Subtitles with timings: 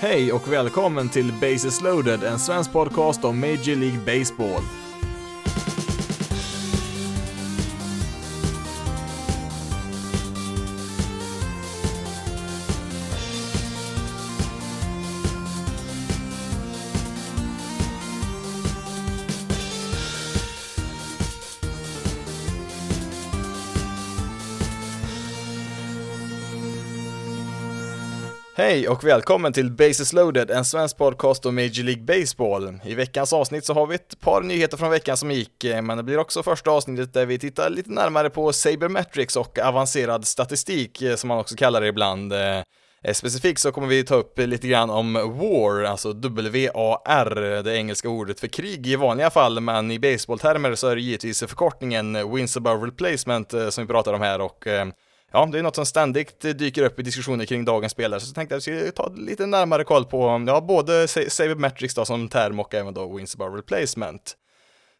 [0.00, 4.62] Hej och välkommen till Bases loaded, en svensk podcast om Major League Baseball.
[28.66, 32.78] Hej och välkommen till Bases loaded, en svensk podcast om Major League Baseball.
[32.84, 35.96] I veckans avsnitt så har vi ett par nyheter från veckan som gick, eh, men
[35.96, 41.02] det blir också första avsnittet där vi tittar lite närmare på Sabermetrics och avancerad statistik,
[41.02, 42.32] eh, som man också kallar det ibland.
[42.32, 48.08] Eh, specifikt så kommer vi ta upp lite grann om WAR, alltså W-A-R, det engelska
[48.08, 52.56] ordet för krig i vanliga fall, men i baseballtermer så är det givetvis förkortningen Wins
[52.56, 54.66] above replacement som vi pratar om här och
[55.32, 58.28] ja, det är något som ständigt eh, dyker upp i diskussioner kring dagens spelare, så
[58.28, 62.28] jag tänkte att vi skulle ta lite närmare koll på, ja, både Sabermetrics då som
[62.28, 64.36] term och även då Wins above replacement.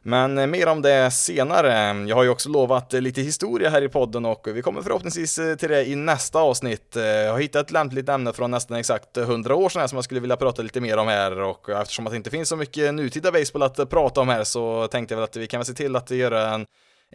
[0.02, 2.04] Men eh, mer om det senare.
[2.08, 5.34] Jag har ju också lovat eh, lite historia här i podden och vi kommer förhoppningsvis
[5.34, 6.96] till det i nästa avsnitt.
[6.96, 10.04] Jag har hittat ett lämpligt ämne från nästan exakt 100 år sedan här som jag
[10.04, 12.94] skulle vilja prata lite mer om här och eftersom att det inte finns så mycket
[12.94, 15.74] nutida baseball att prata om här så tänkte jag väl att vi kan väl se
[15.74, 16.66] till att göra en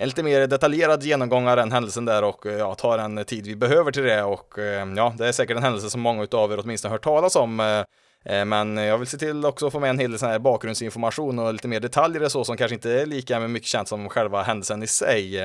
[0.01, 3.47] en lite mer detaljerad genomgång av den händelsen där och eh, ja, tar den tid
[3.47, 6.51] vi behöver till det och eh, ja, det är säkert en händelse som många av
[6.51, 7.59] er åtminstone hört talas om.
[7.59, 10.39] Eh, men jag vill se till också att få med en hel del sån här
[10.39, 14.41] bakgrundsinformation och lite mer detaljer så som kanske inte är lika mycket känt som själva
[14.41, 15.35] händelsen i sig.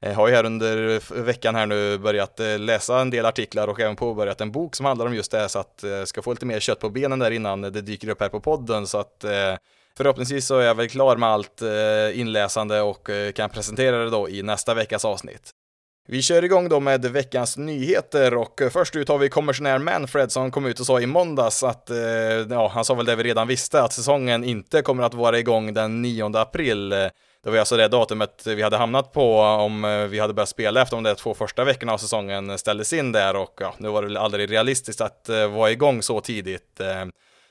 [0.00, 3.96] Jag har ju här under veckan här nu börjat läsa en del artiklar och även
[3.96, 6.46] påbörjat en bok som handlar om just det här så att jag ska få lite
[6.46, 9.24] mer kött på benen där innan det dyker upp här på podden så att
[9.96, 14.10] Förhoppningsvis så är jag väl klar med allt eh, inläsande och eh, kan presentera det
[14.10, 15.50] då i nästa veckas avsnitt.
[16.08, 20.32] Vi kör igång då med veckans nyheter och eh, först ut har vi kommissionär Manfred
[20.32, 21.90] som kom ut och sa i måndags att,
[22.50, 25.74] ja, han sa väl det vi redan visste, att säsongen inte kommer att vara igång
[25.74, 26.88] den 9 april.
[26.88, 31.00] Det var alltså det datumet vi hade hamnat på om vi hade börjat spela efter
[31.00, 34.16] de två första veckorna av säsongen ställdes in där och ja, nu var det väl
[34.16, 36.80] aldrig realistiskt att vara igång så tidigt.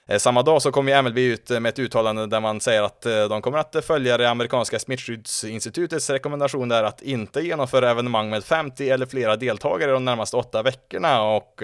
[0.10, 2.82] Eh, samma dag så kom ju MLB ut eh, med ett uttalande där man säger
[2.82, 8.30] att eh, de kommer att följa det amerikanska smittskyddsinstitutets rekommendation där att inte genomföra evenemang
[8.30, 11.64] med 50 eller flera deltagare de närmaste åtta veckorna och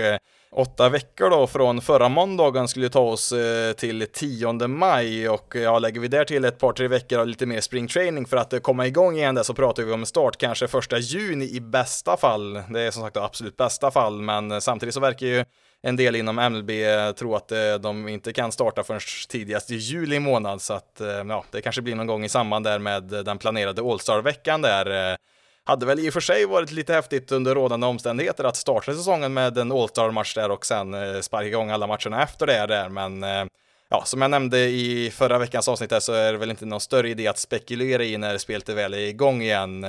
[0.52, 3.34] åtta veckor då från förra måndagen skulle ta oss
[3.78, 7.46] till 10 maj och ja, lägger vi där till ett par tre veckor av lite
[7.46, 10.98] mer springtraining för att komma igång igen där så pratar vi om start kanske första
[10.98, 12.54] juni i bästa fall.
[12.54, 15.46] Det är som sagt absolut bästa fall, men samtidigt så verkar ju
[15.82, 19.76] en del inom MLB eh, tror att eh, de inte kan starta förrän tidigast i
[19.76, 23.04] juli månad, så att eh, ja, det kanske blir någon gång i samband där med
[23.04, 25.18] den planerade All-Star-veckan där.
[25.64, 29.34] Hade väl i och för sig varit lite häftigt under rådande omständigheter att starta säsongen
[29.34, 33.26] med en All-Star-match där och sen sparka igång alla matcherna efter det där, men
[33.90, 36.80] ja, som jag nämnde i förra veckans avsnitt här så är det väl inte någon
[36.80, 39.86] större idé att spekulera i när spelet är väl är igång igen.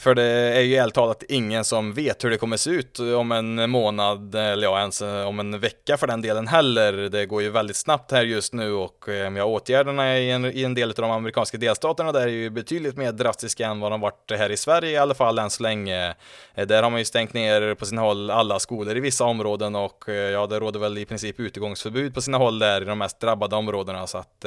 [0.00, 3.32] För det är ju ärligt talat ingen som vet hur det kommer se ut om
[3.32, 6.92] en månad, eller ja, ens eh, om en vecka för den delen heller.
[6.92, 10.64] Det går ju väldigt snabbt här just nu och eh, ja, åtgärderna i en, i
[10.64, 14.00] en del av de amerikanska delstaterna där är ju betydligt mer drastiska än vad de
[14.00, 16.14] varit här i Sverige i alla fall än så länge.
[16.54, 19.76] Eh, där har man ju stängt ner på sina håll alla skolor i vissa områden
[19.76, 23.20] och ja, det råder väl i princip utegångsförbud på sina håll där i de mest
[23.20, 24.44] drabbade områdena så att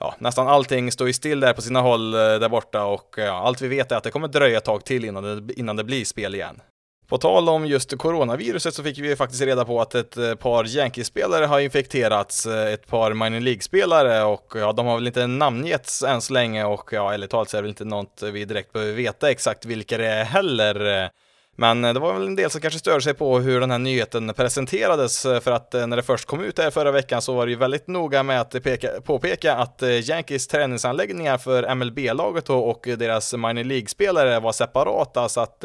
[0.00, 3.24] ja, nästan allting står ju still där på sina håll eh, där borta och eh,
[3.24, 5.76] ja, allt vi vet är att det kommer dröja ett tag till innan det, innan
[5.76, 6.60] det blir spel igen.
[7.08, 10.64] På tal om just coronaviruset så fick vi faktiskt reda på att ett eh, par
[10.64, 16.20] Yankees-spelare har infekterats, ett par minor League-spelare och ja, de har väl inte namngetts än
[16.20, 18.92] så länge och ja, ärligt talat så är det väl inte något vi direkt behöver
[18.92, 21.10] veta exakt vilka det är heller.
[21.56, 23.78] Men eh, det var väl en del som kanske störde sig på hur den här
[23.78, 27.34] nyheten presenterades, eh, för att eh, när det först kom ut här förra veckan så
[27.34, 32.88] var det ju väldigt noga med att peka, påpeka att Yankees träningsanläggningar för MLB-laget och
[32.98, 35.64] deras minor League-spelare var separata, så att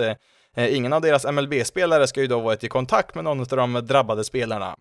[0.57, 4.23] ingen av deras MLB-spelare ska ju då varit i kontakt med någon av de drabbade
[4.23, 4.75] spelarna.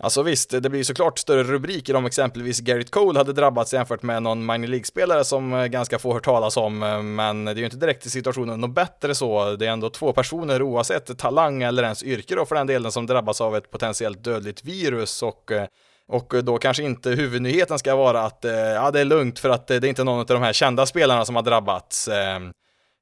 [0.00, 4.22] Alltså visst, det blir såklart större rubriker om exempelvis Garrett Cole hade drabbats jämfört med
[4.22, 7.64] någon minor League-spelare som eh, ganska få hört talas om, eh, men det är ju
[7.64, 9.56] inte direkt i situationen något bättre så.
[9.56, 13.06] Det är ändå två personer oavsett talang eller ens yrke då för den delen som
[13.06, 15.66] drabbas av ett potentiellt dödligt virus och eh,
[16.08, 18.44] och då kanske inte huvudnyheten ska vara att
[18.74, 21.24] ja, det är lugnt för att det är inte någon av de här kända spelarna
[21.24, 22.08] som har drabbats.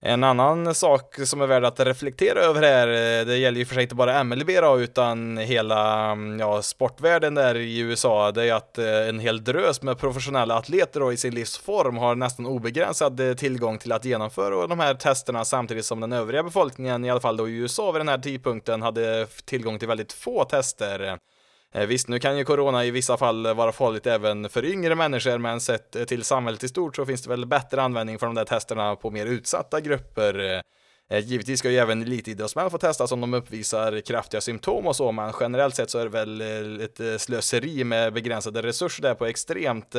[0.04, 3.74] En annan sak som är värd att reflektera över här, eh, det gäller ju för
[3.74, 8.54] sig inte bara MLB då, utan hela mm, ja, sportvärlden där i USA, det är
[8.54, 13.20] att eh, en hel drös med professionella atleter då, i sin livsform har nästan obegränsad
[13.20, 17.20] eh, tillgång till att genomföra de här testerna samtidigt som den övriga befolkningen, i alla
[17.20, 21.18] fall då i USA vid den här tidpunkten, hade tillgång till väldigt få tester.
[21.72, 25.38] Eh, visst, nu kan ju corona i vissa fall vara farligt även för yngre människor,
[25.38, 28.34] men sett eh, till samhället i stort så finns det väl bättre användning för de
[28.34, 30.62] där testerna på mer utsatta grupper.
[31.10, 35.12] Eh, givetvis ska ju även elitidrottsmän få testas om de uppvisar kraftiga symptom och så,
[35.12, 39.96] men generellt sett så är det väl ett slöseri med begränsade resurser där på extremt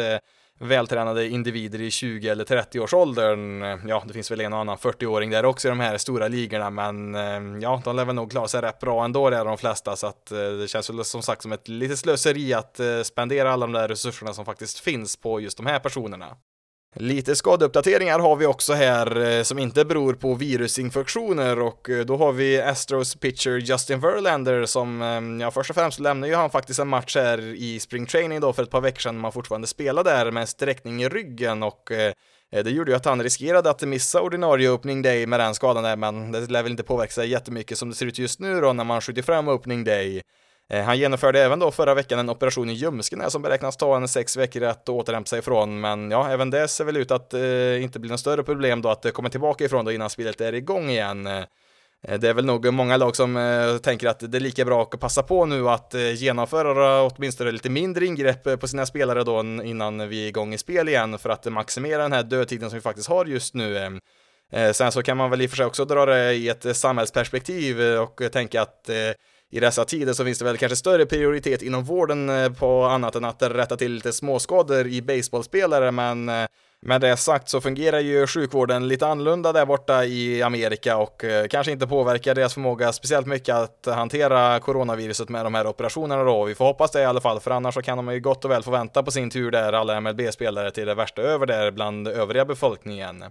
[0.59, 3.61] vältränade individer i 20 eller 30 års åldern.
[3.87, 6.69] Ja, det finns väl en och annan 40-åring där också i de här stora ligorna,
[6.69, 9.57] men eh, ja, de lär väl nog klara sig rätt bra ändå, det är de
[9.57, 13.01] flesta, så att eh, det känns väl som sagt som ett litet slöseri att eh,
[13.01, 16.37] spendera alla de där resurserna som faktiskt finns på just de här personerna.
[16.95, 22.17] Lite skadeuppdateringar har vi också här eh, som inte beror på virusinfektioner och eh, då
[22.17, 26.49] har vi Astros pitcher Justin Verlander som, eh, ja först och främst lämnar ju han
[26.49, 29.67] faktiskt en match här i spring training då för ett par veckor sedan man fortfarande
[29.67, 31.91] spelade där med en sträckning i ryggen och
[32.51, 35.95] det gjorde ju att han riskerade att missa ordinarie opening day med den skadan där
[35.95, 38.73] men det lär väl inte påverka sig jättemycket som det ser ut just nu då
[38.73, 40.21] när man skjuter fram opening day.
[40.69, 44.07] Eh, han genomförde även då förra veckan en operation i ljumsken som beräknas ta en
[44.07, 47.83] sex veckor att återhämta sig ifrån, men ja, även det ser väl ut att eh,
[47.83, 50.53] inte bli något större problem då att eh, komma tillbaka ifrån då innan spelet är
[50.53, 51.27] igång igen.
[51.27, 54.81] Eh, det är väl nog många lag som eh, tänker att det är lika bra
[54.81, 59.39] att passa på nu att eh, genomföra åtminstone lite mindre ingrepp på sina spelare då
[59.63, 62.81] innan vi är igång i spel igen för att maximera den här dödtiden som vi
[62.81, 63.99] faktiskt har just nu.
[64.51, 66.77] Eh, sen så kan man väl i och för sig också dra det i ett
[66.77, 68.89] samhällsperspektiv och tänka att
[69.53, 73.15] i dessa tider så finns det väl kanske större prioritet inom vården eh, på annat
[73.15, 76.45] än att rätta till lite småskador i baseballspelare, men eh,
[76.81, 81.47] med det sagt så fungerar ju sjukvården lite annorlunda där borta i Amerika och eh,
[81.47, 86.43] kanske inte påverkar deras förmåga speciellt mycket att hantera coronaviruset med de här operationerna då.
[86.43, 88.51] Vi får hoppas det i alla fall, för annars så kan de ju gott och
[88.51, 92.07] väl få vänta på sin tur där, alla MLB-spelare, till det värsta över där bland
[92.07, 93.23] övriga befolkningen.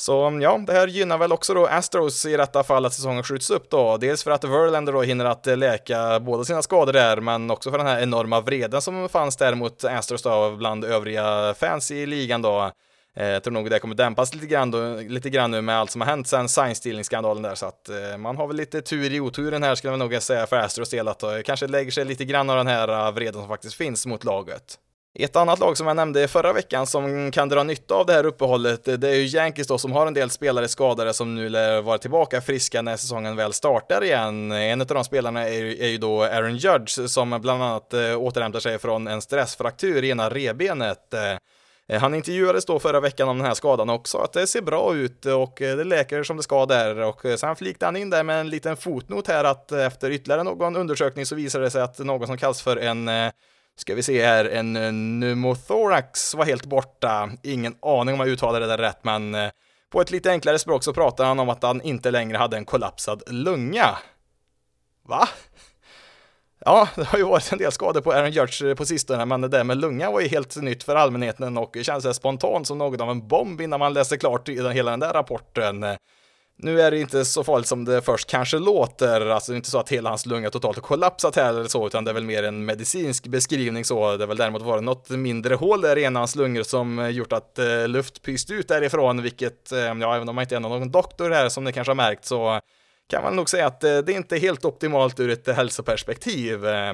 [0.00, 3.22] Så mm, ja, det här gynnar väl också då Astros i detta fall att säsongen
[3.22, 3.96] skjuts upp då.
[3.96, 7.78] Dels för att Verlander då hinner att läka båda sina skador där, men också för
[7.78, 12.42] den här enorma vreden som fanns där mot Astros då bland övriga fans i ligan
[12.42, 12.70] då.
[13.14, 16.00] Jag tror nog det kommer dämpas lite grann, då, lite grann nu med allt som
[16.00, 19.62] har hänt sen signstealing-skandalen där, så att eh, man har väl lite tur i oturen
[19.62, 22.50] här skulle man nog säga för Astros del, att det kanske lägger sig lite grann
[22.50, 24.78] av den här vreden som faktiskt finns mot laget.
[25.14, 28.26] Ett annat lag som jag nämnde förra veckan som kan dra nytta av det här
[28.26, 31.82] uppehållet, det är ju Yankees då som har en del spelare skadade som nu lär
[31.82, 34.52] vara tillbaka friska när säsongen väl startar igen.
[34.52, 38.60] En av de spelarna är, är ju då Aaron Judge som bland annat eh, återhämtar
[38.60, 41.14] sig från en stressfraktur i ena rebenet.
[41.88, 44.94] Eh, han intervjuades då förra veckan om den här skadan också, att det ser bra
[44.94, 48.22] ut och eh, det läker som det ska där och sen flikade han in där
[48.22, 51.98] med en liten fotnot här att efter ytterligare någon undersökning så visade det sig att
[51.98, 53.08] någon som kallas för en
[53.80, 57.30] Ska vi se här, en pneumothorax var helt borta.
[57.42, 59.50] Ingen aning om jag uttalade det rätt, men eh,
[59.90, 62.64] på ett lite enklare språk så pratar han om att han inte längre hade en
[62.64, 63.98] kollapsad lunga.
[65.02, 65.28] Va?
[66.64, 69.48] Ja, det har ju varit en del skador på Aaron Judge på sistone, men det
[69.48, 73.10] där med lunga var ju helt nytt för allmänheten och känns spontant som något av
[73.10, 75.84] en bomb innan man läser klart hela den där rapporten.
[76.62, 79.70] Nu är det inte så farligt som det först kanske låter, alltså det är inte
[79.70, 82.24] så att hela hans lunga totalt har kollapsat här eller så, utan det är väl
[82.24, 84.16] mer en medicinsk beskrivning så.
[84.16, 86.98] Det är väl däremot varit något mindre hål där i en av hans lungor som
[86.98, 90.56] eh, gjort att eh, luft pyst ut därifrån, vilket, eh, ja, även om man inte
[90.56, 92.60] är någon doktor här som ni kanske har märkt så
[93.10, 96.66] kan man nog säga att eh, det är inte helt optimalt ur ett hälsoperspektiv.
[96.66, 96.92] Eh,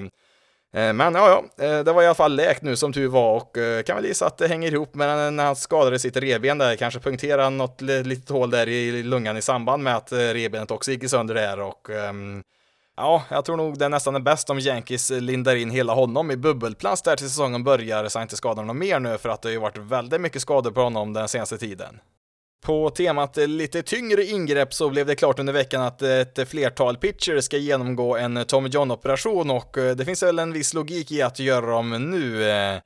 [0.74, 3.36] Eh, men ja, ja, eh, det var i alla fall läkt nu som tur var
[3.36, 6.58] och eh, kan väl gissa att det hänger ihop med när han skadade sitt revben
[6.58, 10.90] där, kanske punkterade något litet hål där i lungan i samband med att revbenet också
[10.90, 12.42] gick sönder där och ehm,
[12.98, 16.30] Ja, jag tror nog det är nästan är bäst om Yankees lindar in hela honom
[16.30, 19.42] i bubbelplast där till säsongen börjar så han inte skadar honom mer nu för att
[19.42, 22.00] det har ju varit väldigt mycket skador på honom den senaste tiden.
[22.66, 26.48] På temat eh, lite tyngre ingrepp så blev det klart under veckan att eh, ett
[26.48, 31.12] flertal pitchers ska genomgå en Tommy John-operation och eh, det finns väl en viss logik
[31.12, 32.80] i att göra dem nu.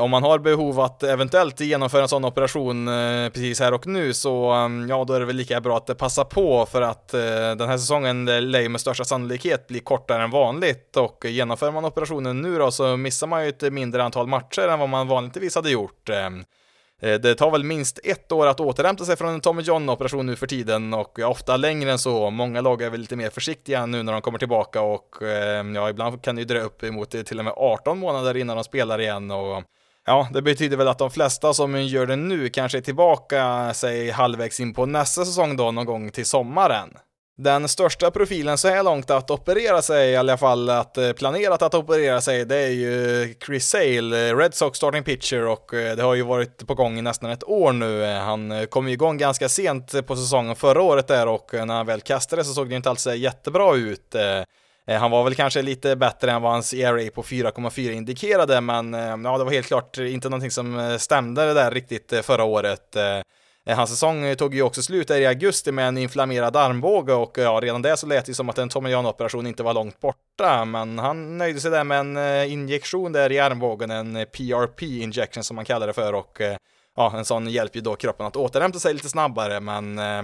[0.00, 2.86] Om man har behov att eventuellt genomföra en sån operation
[3.32, 6.24] precis här och nu så mm, ja, då är det väl lika bra att passa
[6.24, 10.96] på för att den här säsongen lär ju med största sannolikhet bli kortare än vanligt
[10.96, 14.78] och genomför man operationen nu då så missar man ju ett mindre antal matcher än
[14.78, 16.10] vad man vanligtvis hade gjort.
[17.02, 20.36] Eh, det tar väl minst ett år att återhämta sig från en Tommy John-operation nu
[20.36, 22.30] för tiden och ofta längre än så.
[22.30, 25.90] Många lag är väl lite mer försiktiga nu när de kommer tillbaka och eh, ja,
[25.90, 28.64] ibland kan det ju dröja upp emot eh, till och med 18 månader innan de
[28.64, 29.62] spelar igen och
[30.04, 34.10] Ja, det betyder väl att de flesta som gör det nu kanske är tillbaka, säg
[34.10, 36.88] halvvägs in på nästa säsong då någon gång till sommaren.
[37.38, 41.62] Den största profilen så här långt att operera sig, i alla fall att eh, planerat
[41.62, 45.96] att operera sig, det är ju Chris Sale, eh, Red Sox starting pitcher och eh,
[45.96, 48.04] det har ju varit på gång i nästan ett år nu.
[48.04, 52.00] Han kom ju igång ganska sent på säsongen förra året där och när han väl
[52.00, 54.16] kastade så såg det inte alls jättebra ut.
[54.86, 58.92] Han var väl kanske lite bättre än vad hans ERA på 4,4 indikerade, men
[59.24, 62.96] ja, det var helt klart inte någonting som stämde det där riktigt förra året.
[63.66, 67.12] Eh, hans säsong eh, tog ju också slut där i augusti med en inflammerad armbåge
[67.12, 69.74] och eh, ja, redan det så lät det som att en Tommy John-operation inte var
[69.74, 74.82] långt borta, men han nöjde sig där med en injektion där i armbågen, en PRP
[74.82, 76.40] injection som man kallar det för och
[76.96, 80.22] ja, en sån hjälper ju då kroppen att återhämta sig lite snabbare, men eh,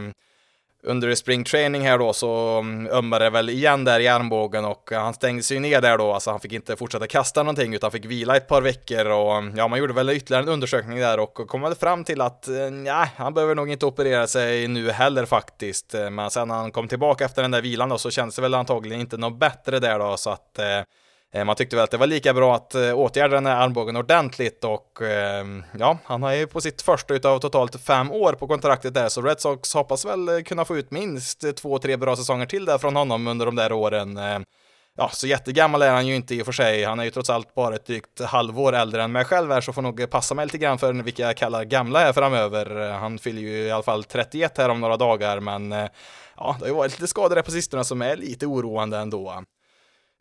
[0.83, 5.03] under springträning här då så mm, ömmade det väl igen där i armbågen och eh,
[5.03, 8.05] han stängde sig ner där då, alltså han fick inte fortsätta kasta någonting utan fick
[8.05, 11.35] vila ett par veckor och mm, ja, man gjorde väl ytterligare en undersökning där och
[11.35, 15.25] kom väl fram till att eh, nej, han behöver nog inte operera sig nu heller
[15.25, 15.95] faktiskt.
[15.95, 18.43] Eh, men sen när han kom tillbaka efter den där vilan då så kändes det
[18.43, 20.83] väl antagligen inte något bättre där då så att Eh,
[21.35, 23.97] Eh, man tyckte väl att det var lika bra att eh, åtgärda den här armbågen
[23.97, 28.47] ordentligt och ehm, ja, han har ju på sitt första utav totalt fem år på
[28.47, 32.17] kontraktet där, så Red Sox hoppas väl eh, kunna få ut minst två, tre bra
[32.17, 34.17] säsonger till där från honom under de där åren.
[34.17, 34.45] Ehm,
[34.97, 36.85] ja, så jättegammal är han ju inte i och för sig.
[36.85, 39.73] Han är ju trots allt bara ett drygt halvår äldre än mig själv här, så
[39.73, 42.91] får nog passa mig lite grann för vilka jag kallar gamla här framöver.
[42.91, 45.73] Han fyller ju i alla fall 31 här om några dagar, men
[46.37, 49.45] ja, det har ju varit lite skador där på sistone som är lite oroande ändå.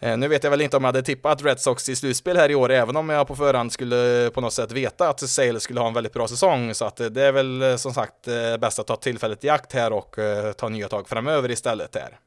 [0.02, 2.52] Eh, nu vet jag väl inte om jag hade tippat Red Sox i slutspel här
[2.52, 5.60] i år, även om jag på förhand skulle eh, på något sätt veta att Sale
[5.60, 6.74] skulle ha en väldigt bra säsong.
[6.74, 8.26] Så att eh, det är väl som sagt
[8.60, 10.16] bäst att ta tillfället i akt här och
[10.58, 12.20] ta nya tag framöver istället här.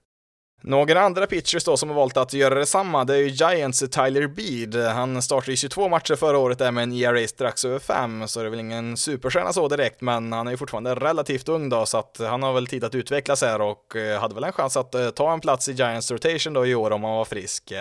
[0.62, 4.26] Några andra pitchers då som har valt att göra detsamma, det är ju Giants Tyler
[4.26, 4.94] Bead.
[4.94, 8.40] Han startade i 22 matcher förra året där med en ERA strax över 5, så
[8.40, 11.86] det är väl ingen superstjärna så direkt, men han är ju fortfarande relativt ung då,
[11.86, 14.76] så att han har väl tid att utvecklas här och eh, hade väl en chans
[14.76, 17.72] att eh, ta en plats i Giants rotation då i år om han var frisk.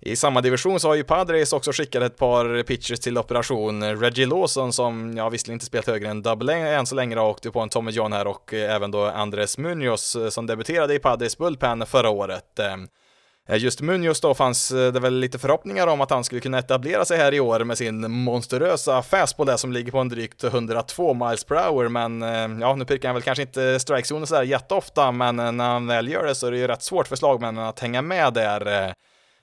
[0.00, 3.96] I samma division så har ju Padres också skickat ett par pitchers till operation.
[3.96, 7.50] Reggie Lawson som, ja visserligen inte spelat högre än double än så länge då, åkte
[7.50, 10.98] på en Tommy John här och eh, även då Andres Munoz eh, som debuterade i
[10.98, 12.58] Padres bullpen förra året.
[12.58, 17.04] Eh, just Munoz då fanns det väl lite förhoppningar om att han skulle kunna etablera
[17.04, 21.14] sig här i år med sin monsterösa fastball där som ligger på en drygt 102
[21.14, 22.20] miles per hour, men
[22.60, 26.24] ja, nu prickar han väl kanske inte strikezonen sådär jätteofta, men när han väl gör
[26.24, 28.94] det så är det ju rätt svårt för slagmännen att hänga med där.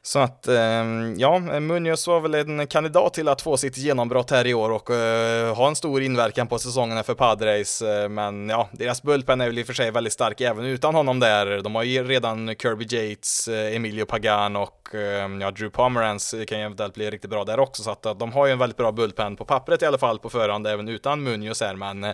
[0.06, 4.48] Så att, ehm, ja, Munoz var väl en kandidat till att få sitt genombrott här
[4.48, 7.82] i år och eh, ha en stor inverkan på säsongen för Padres.
[7.82, 10.96] Eh, men ja, deras bullpen är väl i och för sig väldigt stark även utan
[10.96, 11.62] honom där.
[11.62, 16.60] De har ju redan Kirby Yates, eh, Emilio Pagan och ehm, ja, Drew Pomerance kan
[16.60, 17.84] ju eventuellt bli riktigt bra där också.
[17.84, 20.30] Så att de har ju en väldigt bra bullpen på pappret i alla fall på
[20.30, 21.76] förhand även utan Munoz här.
[21.76, 22.14] Men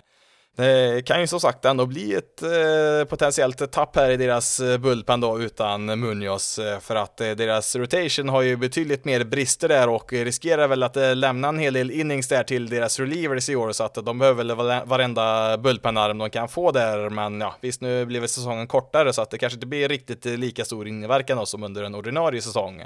[0.56, 4.78] det kan ju som sagt ändå bli ett eh, potentiellt tapp här i deras eh,
[4.78, 9.68] bullpen då utan Munoz eh, för att eh, deras rotation har ju betydligt mer brister
[9.68, 13.48] där och riskerar väl att eh, lämna en hel del innings där till deras relievers
[13.48, 17.54] i år så att de behöver väl varenda bullpenarm de kan få där men ja
[17.60, 20.64] visst nu blir väl säsongen kortare så att det kanske inte blir riktigt eh, lika
[20.64, 22.82] stor inverkan då som under en ordinarie säsong.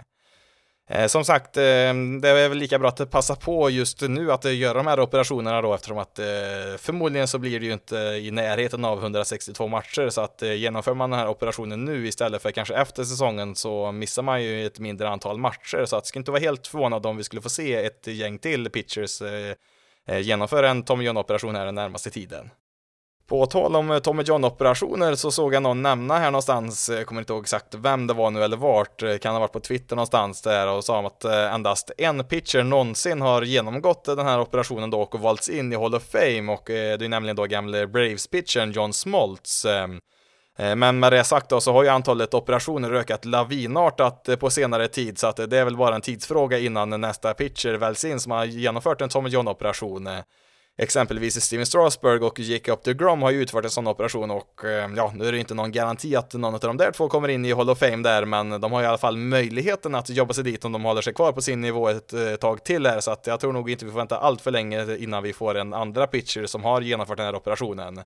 [0.89, 1.63] Eh, som sagt, eh,
[2.21, 5.01] det är väl lika bra att passa på just nu att eh, göra de här
[5.01, 6.19] operationerna då eftersom att
[6.79, 11.11] förmodligen så blir det ju inte i närheten av 162 matcher så att genomför man
[11.11, 15.09] den här operationen nu istället för kanske efter säsongen så missar man ju ett mindre
[15.09, 17.75] antal matcher så att det ska inte vara helt förvånad om vi skulle få se
[17.75, 19.23] ett gäng till pitchers
[20.21, 22.51] genomföra en Tommy John-operation här den närmaste tiden.
[23.27, 27.21] På tal om eh, Tommy John-operationer så såg jag någon nämna här någonstans, jag kommer
[27.21, 29.97] inte ihåg exakt vem det var nu eller vart, eh, kan ha varit på Twitter
[29.97, 35.01] någonstans där och sa att endast en pitcher någonsin har genomgått den här operationen då
[35.01, 38.93] och valts in i Hall of Fame och det är nämligen då gamle Braves-pitchern John
[38.93, 39.65] Smoltz.
[39.65, 40.01] Ehm,
[40.57, 45.19] men med det sagt då så har ju antalet operationer ökat lavinartat på senare tid
[45.19, 48.45] så att det är väl bara en tidsfråga innan nästa pitcher väljs in som har
[48.45, 50.09] genomfört en Tommy John-operation.
[50.79, 54.91] Exempelvis Steven Strasberg och Jacob de Grom har ju utfört en sån operation och eh,
[54.97, 57.45] ja, nu är det inte någon garanti att någon av de där två kommer in
[57.45, 60.45] i Hall of Fame där, men de har i alla fall möjligheten att jobba sig
[60.45, 63.11] dit om de håller sig kvar på sin nivå ett eh, tag till här, så
[63.11, 65.75] att jag tror nog inte vi får vänta allt för länge innan vi får en
[65.75, 68.01] andra pitcher som har genomfört den här operationen.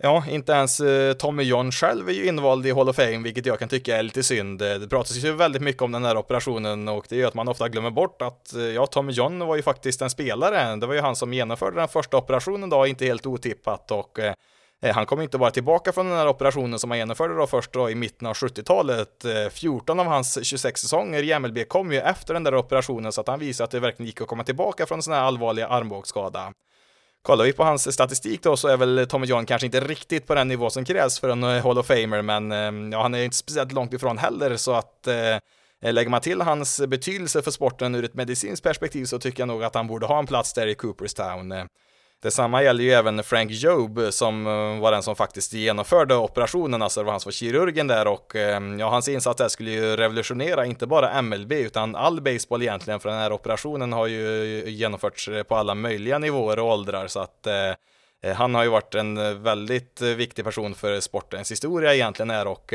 [0.00, 3.46] Ja, inte ens eh, Tommy John själv är ju invald i Hall of Fame, vilket
[3.46, 4.62] jag kan tycka är lite synd.
[4.62, 7.48] Eh, det pratas ju väldigt mycket om den här operationen och det gör att man
[7.48, 10.76] ofta glömmer bort att eh, ja, Tommy John var ju faktiskt en spelare.
[10.76, 14.34] Det var ju han som genomförde den första operationen då, inte helt otippat och eh,
[14.94, 17.90] han kom inte bara tillbaka från den här operationen som han genomförde då först då
[17.90, 19.24] i mitten av 70-talet.
[19.50, 23.28] 14 av hans 26 säsonger i MLB kom ju efter den där operationen så att
[23.28, 26.52] han visade att det verkligen gick att komma tillbaka från en sån här allvarlig armbågsskada.
[27.22, 30.34] Kollar vi på hans statistik då så är väl Tommy John kanske inte riktigt på
[30.34, 33.24] den nivå som krävs för en eh, Hall of Famer, men eh, ja, han är
[33.24, 37.94] inte speciellt långt ifrån heller, så att eh, lägger man till hans betydelse för sporten
[37.94, 40.66] ur ett medicinskt perspektiv så tycker jag nog att han borde ha en plats där
[40.66, 41.54] i Cooperstown.
[42.22, 47.00] Detsamma gäller ju även Frank Job som eh, var den som faktiskt genomförde operationen, alltså
[47.00, 49.96] det var han som var kirurgen där och eh, ja, hans insats där skulle ju
[49.96, 55.28] revolutionera inte bara MLB utan all baseball egentligen för den här operationen har ju genomförts
[55.48, 57.70] på alla möjliga nivåer och åldrar så att eh,
[58.22, 62.74] eh han har ju varit en väldigt viktig person för sportens historia egentligen här och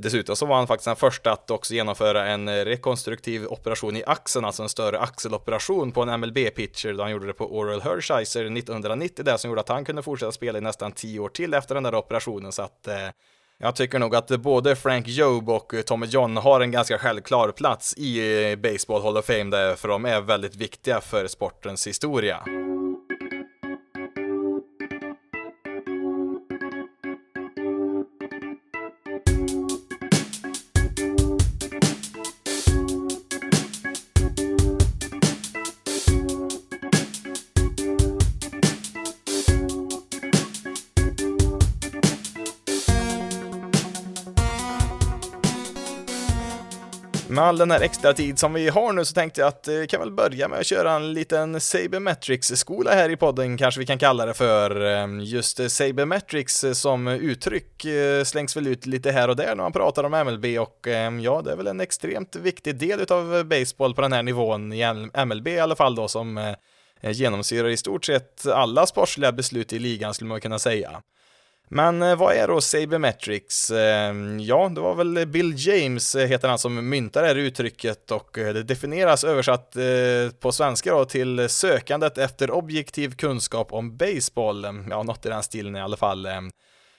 [0.00, 4.44] Dessutom så var han faktiskt den första att också genomföra en rekonstruktiv operation i axeln,
[4.44, 9.24] alltså en större axeloperation på en MLB-pitcher då han gjorde det på Oral Hershiser 1990,
[9.24, 11.84] det som gjorde att han kunde fortsätta spela i nästan tio år till efter den
[11.84, 12.94] där operationen, så att eh,
[13.58, 17.94] jag tycker nog att både Frank Job och Tommy John har en ganska självklar plats
[17.96, 22.42] i eh, Baseball Hall of Fame där, för de är väldigt viktiga för sportens historia.
[47.56, 49.86] All den här extra tid som vi har nu så tänkte jag att vi eh,
[49.86, 53.98] kan väl börja med att köra en liten Sabermetrics-skola här i podden, kanske vi kan
[53.98, 54.80] kalla det för.
[54.80, 59.62] Ehm, just Sabermetrics eh, som uttryck eh, slängs väl ut lite här och där när
[59.62, 63.36] man pratar om MLB och ehm, ja, det är väl en extremt viktig del utav
[63.36, 67.68] eh, baseball på den här nivån, i MLB i alla fall då, som eh, genomsyrar
[67.68, 71.02] i stort sett alla sportsliga beslut i ligan skulle man kunna säga.
[71.68, 73.70] Men eh, vad är då Sabermetrics?
[73.70, 78.10] Eh, ja, det var väl Bill James, eh, heter han, som myntade det här uttrycket
[78.10, 79.76] och det definieras översatt
[80.40, 84.64] på svenska då till sökandet efter objektiv kunskap om baseball.
[84.90, 86.28] Ja, något i den stilen i alla fall.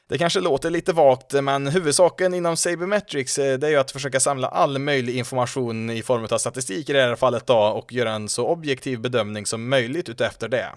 [0.10, 4.48] Det kanske låter lite vagt, men huvudsaken inom Sabermetrics det är ju att försöka samla
[4.48, 8.30] all möjlig information i form av statistik i det här fallet då och göra en
[8.30, 10.68] så objektiv bedömning som möjligt utefter det.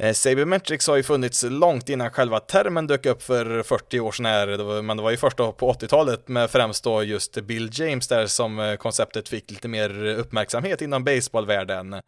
[0.00, 4.26] Eh, Sabermetrics har ju funnits långt innan själva termen dök upp för 40 år sedan
[4.26, 8.08] här, men det var ju först då på 80-talet med främst då just Bill James
[8.08, 12.00] där som eh, konceptet fick lite mer uppmärksamhet inom baseballvärlden.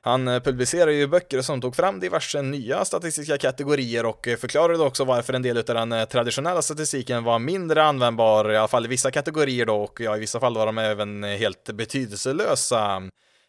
[0.00, 5.04] Han eh, publicerade ju böcker som tog fram diverse nya statistiska kategorier och förklarade också
[5.04, 9.10] varför en del av den traditionella statistiken var mindre användbar, i alla fall i vissa
[9.10, 13.02] kategorier då, och ja, i vissa fall var de även helt betydelselösa.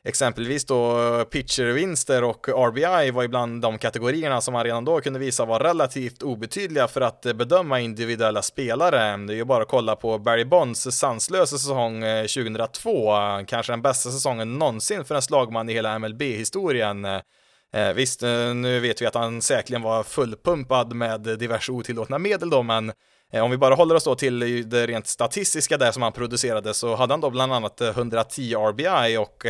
[0.08, 5.46] Exempelvis då pitchervinster och RBI var ibland de kategorierna som man redan då kunde visa
[5.46, 9.18] var relativt obetydliga för att bedöma individuella spelare.
[9.18, 13.14] Det är ju bara att kolla på Barry Bonds sanslösa säsong eh, 2002,
[13.48, 17.06] kanske den bästa säsongen någonsin för en slagman i hela MLB-historien.
[17.06, 22.50] Eh, visst, eh, nu vet vi att han säkerligen var fullpumpad med diverse otillåtna medel
[22.50, 22.92] då, men
[23.34, 26.96] om vi bara håller oss då till det rent statistiska där som han producerade så
[26.96, 29.46] hade han då bland annat 110 RBI och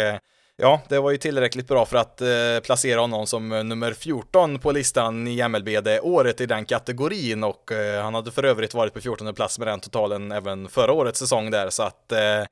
[0.58, 2.28] Ja, det var ju tillräckligt bra för att eh,
[2.64, 7.44] placera honom som eh, nummer 14 på listan i MLB det året i den kategorin.
[7.44, 10.94] Och eh, han hade för övrigt varit på 14 plats med den totalen även förra
[10.94, 11.70] årets säsong där.
[11.70, 12.44] Så att eh,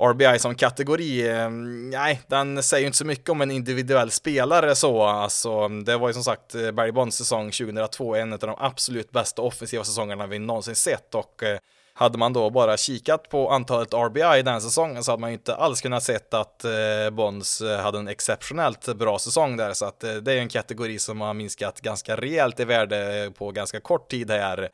[0.00, 1.50] RBI som kategori, eh,
[1.90, 6.08] nej, den säger ju inte så mycket om en individuell spelare så, alltså det var
[6.08, 10.26] ju som sagt eh, Barry Bonds säsong 2002, en av de absolut bästa offensiva säsongerna
[10.26, 11.14] vi någonsin sett.
[11.14, 11.58] Och eh,
[12.00, 15.54] hade man då bara kikat på antalet RBI den säsongen så hade man ju inte
[15.54, 20.04] alls kunnat sett att eh, Bonds eh, hade en exceptionellt bra säsong där, så att
[20.04, 24.10] eh, det är en kategori som har minskat ganska rejält i värde på ganska kort
[24.10, 24.68] tid här.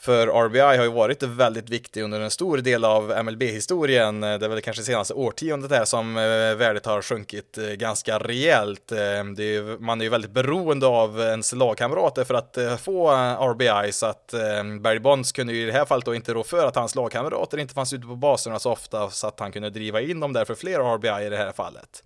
[0.00, 4.24] För RBI har ju varit väldigt viktig under en stor del av MLB-historien.
[4.24, 6.22] Eh, det är väl kanske senaste årtiondet här som eh,
[6.54, 8.92] värdet har sjunkit eh, ganska rejält.
[8.92, 14.34] Är man är ju väldigt beroende av ens lagkamrater för att få RBI, så att
[14.80, 17.58] Barry Bonds kunde ju i det här fallet då inte rå för att hans lagkamrater
[17.58, 20.44] inte fanns ute på baserna så ofta, så att han kunde driva in dem där
[20.44, 22.02] för fler RBI i det här fallet.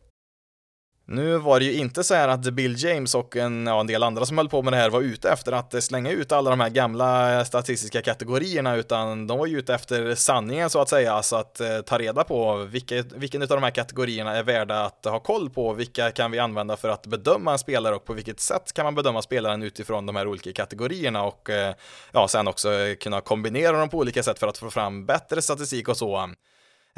[1.10, 4.02] Nu var det ju inte så här att Bill James och en, ja, en del
[4.02, 6.60] andra som höll på med det här var ute efter att slänga ut alla de
[6.60, 11.36] här gamla statistiska kategorierna, utan de var ju ute efter sanningen så att säga, alltså
[11.36, 15.20] att eh, ta reda på vilka, vilken av de här kategorierna är värda att ha
[15.20, 18.72] koll på, vilka kan vi använda för att bedöma en spelare och på vilket sätt
[18.72, 21.74] kan man bedöma spelaren utifrån de här olika kategorierna och eh,
[22.12, 22.68] ja, sen också
[23.00, 26.28] kunna kombinera dem på olika sätt för att få fram bättre statistik och så.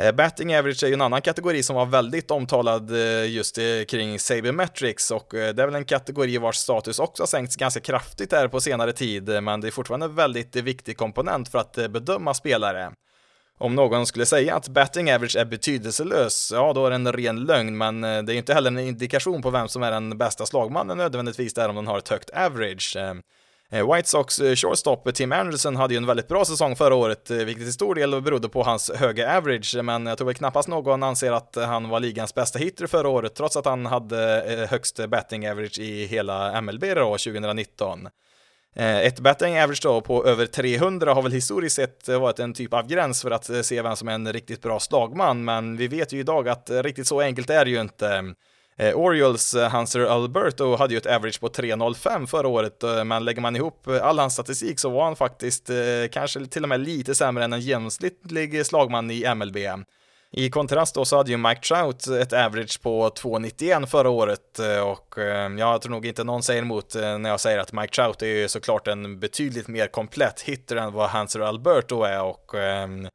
[0.00, 3.64] Eh, batting average är ju en annan kategori som var väldigt omtalad eh, just eh,
[3.88, 7.80] kring Sabermetrics och eh, det är väl en kategori vars status också har sänkts ganska
[7.80, 11.48] kraftigt här på senare tid, eh, men det är fortfarande en väldigt eh, viktig komponent
[11.48, 12.92] för att bedöma spelare.
[13.58, 17.44] Om någon skulle säga att batting average är betydelselös, ja då är det en ren
[17.44, 20.46] lögn, men det är ju inte heller en indikation på vem som är den bästa
[20.46, 22.96] slagmannen nödvändigtvis där om den har ett högt average.
[23.72, 26.94] Eh, White Sox eh, shortstop eh, Tim Anderson hade ju en väldigt bra säsong förra
[26.94, 30.68] året, vilket till stor del berodde på hans höga average, men jag tror väl knappast
[30.68, 35.08] någon anser att han var ligans bästa hitter förra året, trots att han hade högst
[35.08, 38.08] betting average i hela MLB då 2019.
[38.76, 42.86] Ett betting average då på över 300 har väl historiskt sett varit en typ av
[42.86, 46.20] gräns för att se vem som är en riktigt bra slagman, men vi vet ju
[46.20, 48.34] idag att riktigt så enkelt är det ju inte.
[48.80, 53.24] Eh, Orioles eh, Hanser Alberto hade ju ett average på 3.05 förra året, eh, men
[53.24, 55.70] lägger man ihop eh, all hans statistik så var han faktiskt
[56.10, 59.56] kanske till och med lite sämre än en genomsnittlig slagman i MLB.
[60.32, 65.14] I kontrast då så hade ju Mike Trout ett average på 2,91 förra året och
[65.58, 68.48] jag tror nog inte någon säger emot när jag säger att Mike Trout är ju
[68.48, 73.08] såklart en betydligt mer komplett hitter än vad Hanser Alberto är och ehm,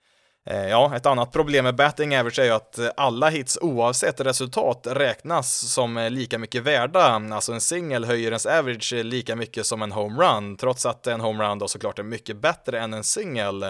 [0.50, 4.88] Eh, ja, ett annat problem med batting average är ju att alla hits oavsett resultat
[4.92, 7.02] räknas som eh, lika mycket värda.
[7.32, 11.22] Alltså en singel höjer ens average eh, lika mycket som en homerun, trots att en
[11.22, 13.66] homerun då såklart är mycket bättre än en singel.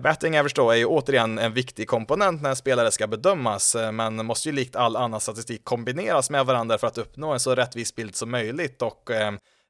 [0.00, 4.26] Batting average då är ju återigen en viktig komponent när en spelare ska bedömas, men
[4.26, 7.94] måste ju likt all annan statistik kombineras med varandra för att uppnå en så rättvis
[7.94, 9.10] bild som möjligt och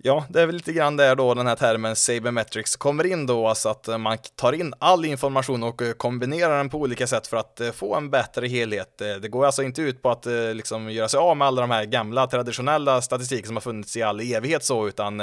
[0.04, 3.48] Ja, det är väl lite grann där då den här termen sabermetrics kommer in då,
[3.48, 7.26] alltså att eh, man tar in all information och eh, kombinerar den på olika sätt
[7.26, 8.98] för att eh, få en bättre helhet.
[8.98, 11.84] Det går alltså inte ut på att liksom göra sig av med alla de här
[11.84, 15.18] gamla traditionella statistik som har funnits i all evighet så, utan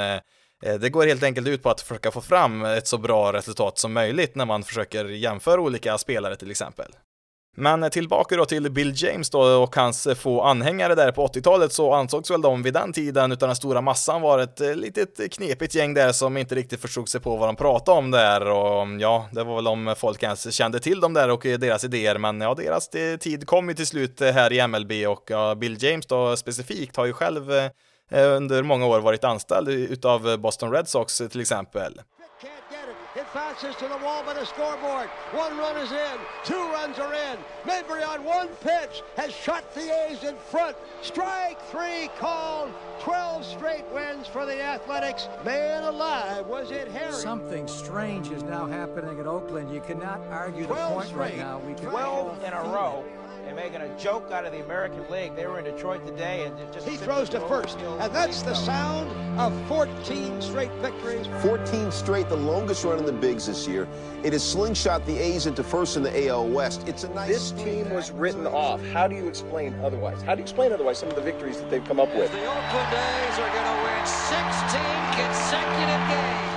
[0.80, 3.92] det går helt enkelt ut på att försöka få fram ett så bra resultat som
[3.92, 6.92] möjligt när man försöker jämföra olika spelare till exempel.
[7.56, 11.72] Men tillbaka då till Bill James då och hans eh, få anhängare där på 80-talet
[11.72, 15.32] så ansågs väl de vid den tiden utav den stora massan vara ett eh, litet
[15.32, 18.82] knepigt gäng där som inte riktigt förstod sig på vad de pratade om där och
[18.82, 21.84] mm, ja, det var väl om folk ens kände till dem där och eh, deras
[21.84, 22.88] idéer men ja, deras
[23.20, 27.06] tid kom ju till slut här i MLB och ja, Bill James då specifikt har
[27.06, 27.50] ju själv
[28.12, 32.00] under många år varit anställd utav Boston Red Sox till exempel.
[33.32, 35.08] Bounces to the wall by the scoreboard.
[35.32, 36.18] One run is in.
[36.44, 37.38] Two runs are in.
[37.64, 40.76] Mayberry on one pitch has shot the A's in front.
[41.00, 42.72] Strike three called.
[43.00, 45.28] 12 straight wins for the Athletics.
[45.44, 47.12] Man alive, was it Harry?
[47.12, 49.72] Something strange is now happening at Oakland.
[49.72, 51.20] You cannot argue the point straight.
[51.20, 51.58] right now.
[51.60, 53.04] We 12 in a row
[53.46, 55.34] and making a joke out of the American League.
[55.36, 59.10] They were in Detroit today and just he throws to first, and that's the sound
[59.38, 61.26] of 14 straight victories.
[61.42, 63.88] 14 straight, the longest run in the bigs this year.
[64.22, 66.86] It has slingshot the A's into first in the AL West.
[66.86, 67.28] It's a nice.
[67.28, 68.84] This team was written off.
[68.88, 70.20] How do you explain otherwise?
[70.22, 72.30] How do you explain otherwise some of the victories that they've come up with?
[72.32, 74.80] The Oakland A's are going to win 16
[75.16, 76.50] consecutive games.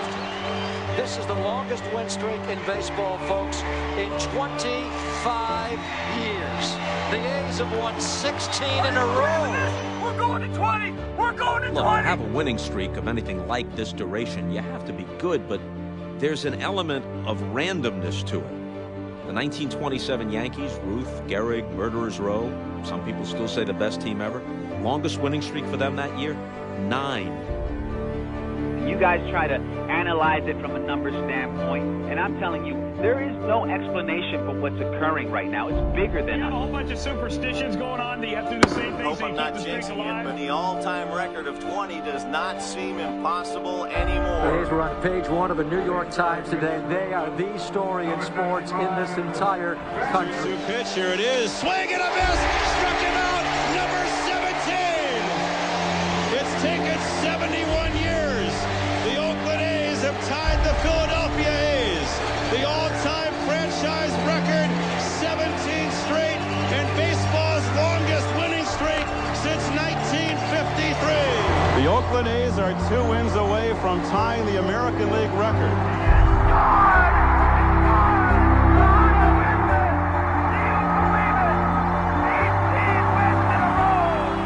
[0.95, 3.61] This is the longest win streak in baseball, folks,
[3.97, 5.71] in 25
[6.21, 6.52] years.
[7.13, 10.01] The A's have won 16 in a row.
[10.01, 10.91] We're going to 20.
[11.15, 11.75] We're going to 20.
[11.75, 15.47] to have a winning streak of anything like this duration, you have to be good,
[15.47, 15.61] but
[16.17, 18.49] there's an element of randomness to it.
[19.27, 22.51] The 1927 Yankees, Ruth, Gehrig, Murderers Row,
[22.83, 24.41] some people still say the best team ever.
[24.81, 26.33] Longest winning streak for them that year?
[26.79, 27.29] Nine.
[28.87, 33.23] You guys try to analyze it from a numbers standpoint, and I'm telling you, there
[33.23, 35.69] is no explanation for what's occurring right now.
[35.69, 36.53] It's bigger than you us.
[36.53, 38.21] a whole bunch of superstitions going on.
[38.21, 39.05] Do you have to do the same thing?
[39.05, 43.85] Hope I'm not jinxing it, but the all-time record of 20 does not seem impossible
[43.85, 44.51] anymore.
[44.51, 46.83] Today's we're on page one of the New York Times today.
[46.89, 49.75] They are the story in sports in this entire
[50.11, 50.57] country.
[50.67, 51.51] Pitch, here it is.
[51.57, 52.72] Swing and a miss.
[60.81, 62.09] Philadelphia A's,
[62.49, 64.69] the all-time franchise record,
[65.21, 66.41] 17 straight,
[66.73, 69.05] and baseball's longest winning streak
[69.43, 71.81] since 1953.
[71.81, 75.73] The Oakland A's are two wins away from tying the American League record.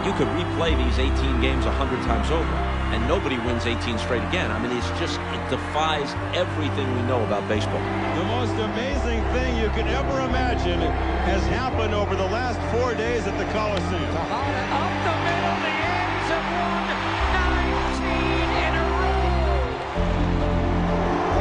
[0.06, 4.52] You could replay these 18 games 100 times over and nobody wins 18 straight again.
[4.52, 7.82] I mean, it's just, it defies everything we know about baseball.
[8.16, 10.80] The most amazing thing you could ever imagine
[11.28, 14.12] has happened over the last four days at the Coliseum.
[14.16, 16.88] Up the middle, the A's have won
[17.36, 19.68] 19 in a row.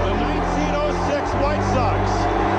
[0.02, 2.02] The 1906 White Sox,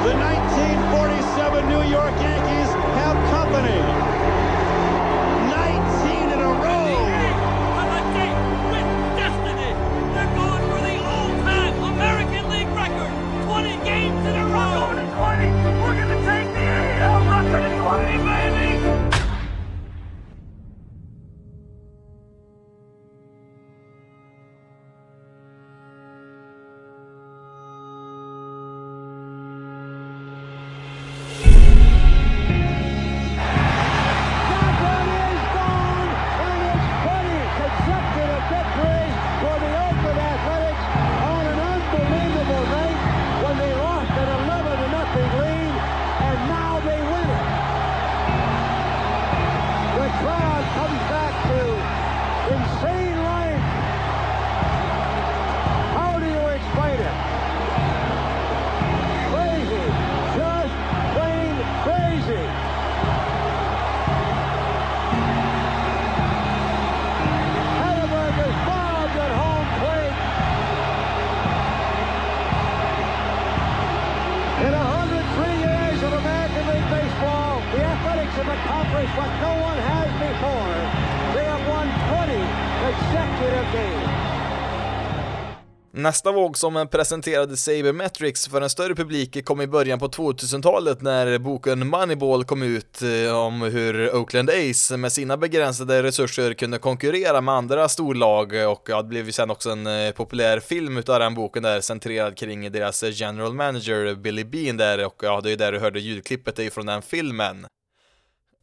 [0.07, 4.26] the 1947 New York Yankees have company.
[86.07, 91.37] Nästa våg som presenterade Sabermetrics för en större publik kom i början på 2000-talet när
[91.39, 97.41] boken Moneyball kom ut eh, om hur Oakland Ace med sina begränsade resurser kunde konkurrera
[97.41, 101.19] med andra storlag och ja, det blev ju sen också en eh, populär film utav
[101.19, 105.51] den boken där centrerad kring deras general manager Billy Bean där och ja, det är
[105.51, 107.67] ju där du hörde ljudklippet ifrån den filmen.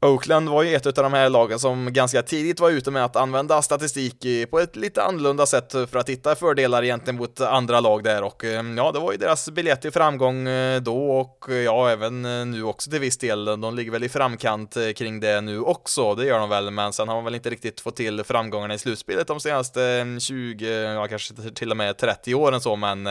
[0.05, 3.17] Oakland var ju ett av de här lagen som ganska tidigt var ute med att
[3.17, 8.05] använda statistik på ett lite annorlunda sätt för att hitta fördelar egentligen mot andra lag
[8.05, 11.57] där och eh, ja, det var ju deras biljett till framgång eh, då och eh,
[11.57, 13.45] ja, även nu också till viss del.
[13.45, 17.09] De ligger väl i framkant kring det nu också, det gör de väl, men sen
[17.09, 21.35] har man väl inte riktigt fått till framgångarna i slutspelet de senaste 20, ja kanske
[21.55, 23.09] till och med 30 åren så, men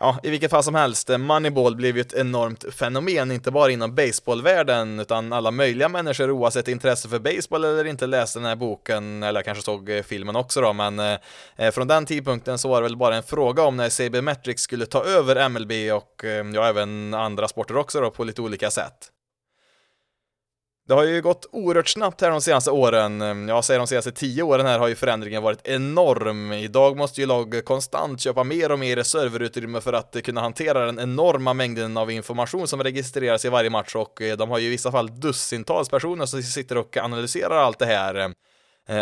[0.00, 3.70] Ja, i vilket fall som helst, eh, Moneyball blev ju ett enormt fenomen, inte bara
[3.70, 8.56] inom baseballvärlden, utan alla möjliga människor oavsett intresse för baseball eller inte läste den här
[8.56, 11.18] boken, eller kanske såg eh, filmen också då, men eh,
[11.56, 14.86] eh, från den tidpunkten så var det väl bara en fråga om när Sabermetrics skulle
[14.86, 19.12] ta över MLB och eh, ja, även andra sporter också då, på lite olika sätt.
[20.88, 23.22] Det har ju gått oerhört snabbt här de senaste åren.
[23.22, 26.52] Ehm, Jag säger de senaste tio åren här har ju förändringen varit enorm.
[26.52, 30.98] Idag måste ju lag konstant köpa mer och mer serverutrymme för att kunna hantera den
[30.98, 34.70] enorma mängden av information som registreras i varje match och eh, de har ju i
[34.70, 38.14] vissa fall dussintals personer som sitter och analyserar allt det här.
[38.14, 38.34] Ehm,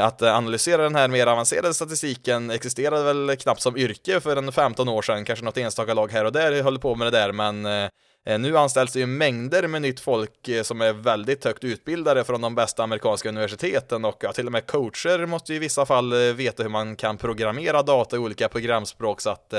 [0.01, 4.88] att analysera den här mer avancerade statistiken existerade väl knappt som yrke för en 15
[4.88, 7.66] år sedan, kanske något enstaka lag här och där höll på med det där, men
[7.66, 7.88] eh,
[8.27, 12.25] Eh, nu anställs det ju mängder med nytt folk eh, som är väldigt högt utbildade
[12.25, 15.87] från de bästa amerikanska universiteten och ja, till och med coacher måste ju i vissa
[15.87, 19.55] fall eh, veta hur man kan programmera data i olika programspråk så att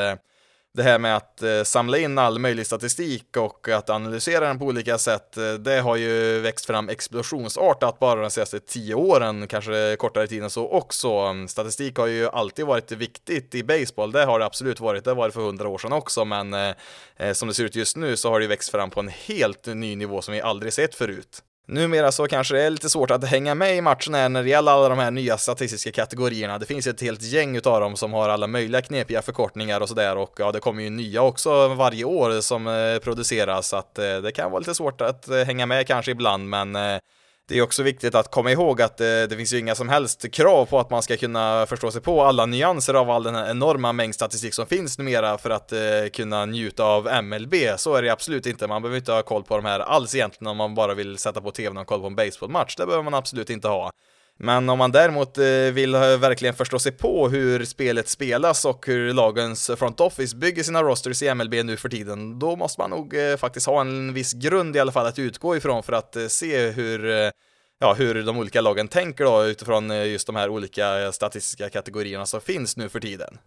[0.78, 4.66] det här med att eh, samla in all möjlig statistik och att analysera den på
[4.66, 9.96] olika sätt, eh, det har ju växt fram explosionsartat bara de senaste tio åren, kanske
[10.00, 11.34] kortare tid än så också.
[11.48, 15.28] Statistik har ju alltid varit viktigt i baseball, det har det absolut varit, det var
[15.28, 18.30] det för hundra år sedan också, men eh, som det ser ut just nu så
[18.30, 21.44] har det växt fram på en helt ny nivå som vi aldrig sett förut.
[21.70, 24.50] Numera så kanske det är lite svårt att hänga med i matchen här när det
[24.50, 26.58] gäller alla de här nya statistiska kategorierna.
[26.58, 30.18] Det finns ett helt gäng utav dem som har alla möjliga knepiga förkortningar och sådär
[30.18, 34.18] och ja, det kommer ju nya också varje år som eh, produceras så att eh,
[34.18, 37.00] det kan vara lite svårt att eh, hänga med kanske ibland men
[37.48, 40.32] det är också viktigt att komma ihåg att det, det finns ju inga som helst
[40.32, 43.52] krav på att man ska kunna förstå sig på alla nyanser av all den här
[43.52, 45.80] enorma mängd statistik som finns numera för att eh,
[46.14, 47.54] kunna njuta av MLB.
[47.78, 48.68] Så är det absolut inte.
[48.68, 51.42] Man behöver inte ha koll på de här alls egentligen om man bara vill sätta
[51.42, 52.76] på tvn och kolla på en baseballmatch.
[52.76, 53.92] Det behöver man absolut inte ha.
[54.40, 59.14] Men om man däremot eh, vill verkligen förstå sig på hur spelet spelas och hur
[59.14, 63.14] lagens front office bygger sina rosters i MLB nu för tiden, då måste man nog
[63.16, 66.28] eh, faktiskt ha en viss grund i alla fall att utgå ifrån för att eh,
[66.28, 67.32] se hur
[67.80, 72.42] ja, hur de olika lagen tänker då utifrån just de här olika statistiska kategorierna som
[72.42, 73.38] finns nu för tiden.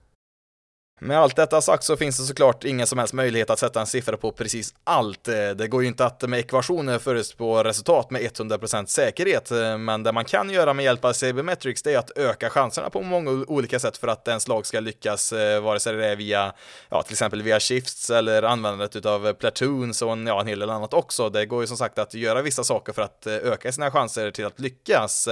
[1.02, 3.86] Med allt detta sagt så finns det såklart ingen som helst möjlighet att sätta en
[3.86, 5.28] siffra på precis allt.
[5.28, 10.02] Eh, det går ju inte att med ekvationer förutspå resultat med 100% säkerhet, eh, men
[10.02, 13.30] det man kan göra med hjälp av Sabermetrics det är att öka chanserna på många
[13.30, 16.52] olika sätt för att ens lag ska lyckas, eh, vare sig det är via,
[16.88, 20.70] ja till exempel via shifts eller användandet av platoons och en, ja, en hel del
[20.70, 21.30] annat också.
[21.30, 24.46] Det går ju som sagt att göra vissa saker för att öka sina chanser till
[24.46, 25.28] att lyckas.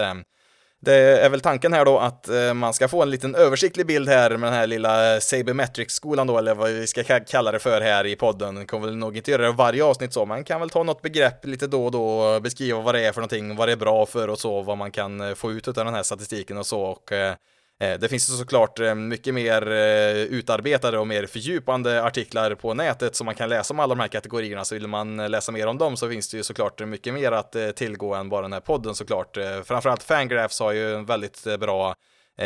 [0.80, 4.08] Det är väl tanken här då att eh, man ska få en liten översiktlig bild
[4.08, 7.80] här med den här lilla eh, Sabermetrics-skolan då, eller vad vi ska kalla det för
[7.80, 8.66] här i podden.
[8.66, 11.46] Kommer väl nog inte göra det varje avsnitt så, man kan väl ta något begrepp
[11.46, 14.28] lite då och då, beskriva vad det är för någonting, vad det är bra för
[14.28, 16.80] och så, vad man kan eh, få ut av den här statistiken och så.
[16.80, 17.34] Och, Eh,
[17.80, 22.74] Eh, det finns ju såklart eh, mycket mer eh, utarbetade och mer fördjupande artiklar på
[22.74, 25.66] nätet som man kan läsa om alla de här kategorierna, så vill man läsa mer
[25.66, 28.60] om dem så finns det ju såklart mycket mer att tillgå än bara den här
[28.60, 29.38] podden såklart.
[29.64, 31.94] Framförallt Fangraphs har ju en väldigt bra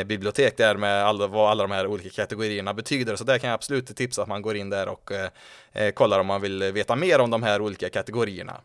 [0.07, 3.55] bibliotek där med alla, vad alla de här olika kategorierna betyder, så där kan jag
[3.55, 5.12] absolut tipsa att man går in där och
[5.95, 8.61] kollar om man vill veta mer om de här olika kategorierna.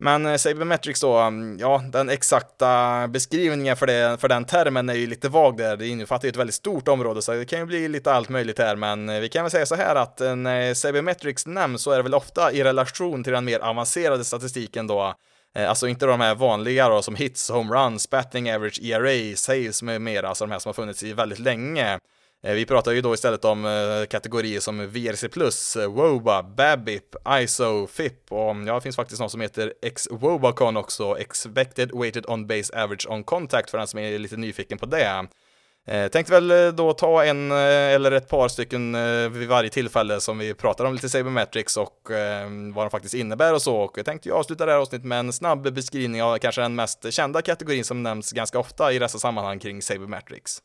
[0.00, 4.94] Men eh, Sabermetrics då, mm, ja, den exakta beskrivningen för, det, för den termen är
[4.94, 5.76] ju lite vag där.
[5.76, 8.58] Det innefattar ju ett väldigt stort område, så det kan ju bli lite allt möjligt
[8.58, 8.76] här.
[8.76, 11.96] Men eh, vi kan väl säga så här att eh, när Sabermetrics nämns så är
[11.96, 15.14] det väl ofta i relation till den mer avancerade statistiken då.
[15.54, 20.28] Alltså inte de här vanliga då som hits, homeruns, batting average, ERA, saves med mera,
[20.28, 21.98] alltså de här som har funnits i väldigt länge.
[22.42, 27.86] Eh, vi pratar ju då istället om eh, kategorier som VRC+, eh, WOBA, BABIP, ISO,
[27.86, 32.46] FIP och mm, ja, det finns faktiskt något som heter X-WOBACON också, Expected Weighted On
[32.46, 35.26] Base Average On Contact för den som är lite nyfiken på det.
[36.12, 38.92] Tänkte väl då ta en eller ett par stycken
[39.32, 42.10] vid varje tillfälle som vi pratar om lite Sabermetrics och
[42.74, 43.76] vad de faktiskt innebär och så.
[43.76, 46.74] Och jag tänkte ju avsluta det här avsnittet med en snabb beskrivning av kanske den
[46.74, 50.62] mest kända kategorin som nämns ganska ofta i dessa sammanhang kring Sabermetrics.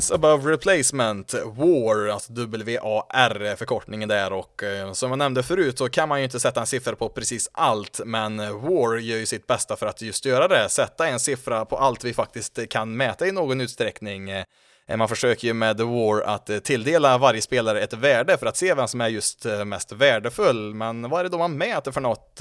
[0.00, 5.88] Wins above replacement, WAR, alltså W-A-R förkortningen där och eh, som jag nämnde förut så
[5.88, 9.46] kan man ju inte sätta en siffra på precis allt men WAR gör ju sitt
[9.46, 13.26] bästa för att just göra det, sätta en siffra på allt vi faktiskt kan mäta
[13.26, 14.30] i någon utsträckning.
[14.30, 18.46] Eh, man försöker ju med The War att eh, tilldela varje spelare ett värde för
[18.46, 21.92] att se vem som är just mest värdefull, men vad är det då man mäter
[21.92, 22.40] för något?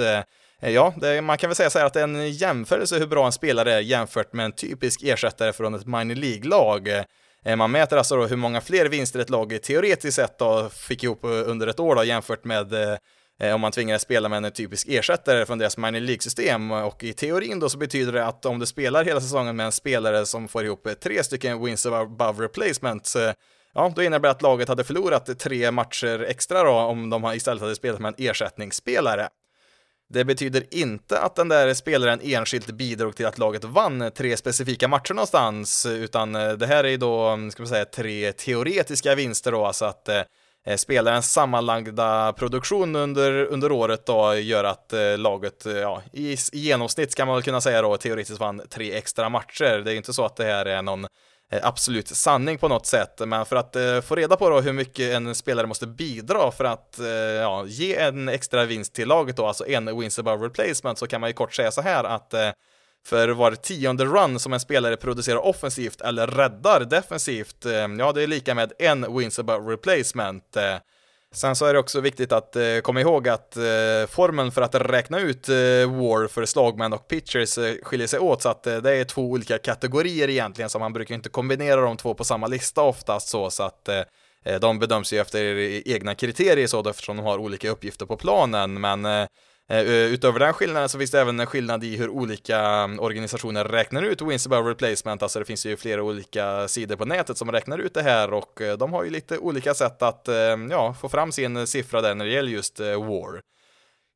[0.61, 3.25] Ja, det, man kan väl säga så här att det är en jämförelse hur bra
[3.25, 7.05] en spelare är jämfört med en typisk ersättare från ett minor League-lag.
[7.45, 11.03] Eh, man mäter alltså då hur många fler vinster ett lag teoretiskt sett då fick
[11.03, 12.97] ihop eh, under ett år då jämfört med eh,
[13.41, 16.71] eh om man tvingades spela med en typisk ersättare från deras minor League-system.
[16.71, 19.71] Och i teorin då så betyder det att om du spelar hela säsongen med en
[19.71, 23.13] spelare som får ihop tre stycken wins above replacement,
[23.73, 27.61] ja, då innebär det att laget hade förlorat tre matcher extra då om de istället
[27.61, 29.29] hade spelat med en ersättningsspelare.
[30.13, 34.87] Det betyder inte att den där spelaren enskilt bidrog till att laget vann tre specifika
[34.87, 39.15] matcher någonstans, utan eh, det här är ju då, mm, ska man säga, tre teoretiska
[39.15, 45.17] vinster då, alltså att eh, spelarens sammanlagda produktion under, under året då gör att eh,
[45.17, 48.93] laget, eh, ja, i, i genomsnitt ska man väl kunna säga då, teoretiskt vann tre
[48.93, 49.81] extra matcher.
[49.83, 51.07] Det är ju inte så att det här är någon
[51.51, 54.73] Eh, absolut sanning på något sätt, men för att eh, få reda på då hur
[54.73, 59.37] mycket en spelare måste bidra för att eh, ja, ge en extra vinst till laget
[59.37, 62.33] då, alltså en wins above replacement, så kan man ju kort säga så här att
[62.33, 62.49] eh,
[63.05, 68.23] för var tionde run som en spelare producerar offensivt eller räddar defensivt, eh, ja det
[68.23, 70.55] är lika med en wins above replacement.
[70.55, 70.75] Eh,
[71.31, 73.63] Sen så är det också viktigt att eh, komma ihåg att eh,
[74.09, 78.41] formeln för att räkna ut eh, WAR för slagmän och pitchers eh, skiljer sig åt,
[78.41, 81.97] så att eh, det är två olika kategorier egentligen, så man brukar inte kombinera de
[81.97, 85.39] två på samma lista oftast så, så att eh, de bedöms ju efter
[85.89, 89.27] egna kriterier så, då, eftersom de har olika uppgifter på planen, men Eh,
[89.69, 92.99] Eh, eh, utöver den skillnaden så finns det även en skillnad i hur olika mm,
[92.99, 97.37] organisationer räknar ut wins above replacement, alltså det finns ju flera olika sidor på nätet
[97.37, 100.27] som räknar ut det här och eh, de har ju lite olika sätt att
[100.69, 103.41] ja, få fram sin siffra där när det gäller just war.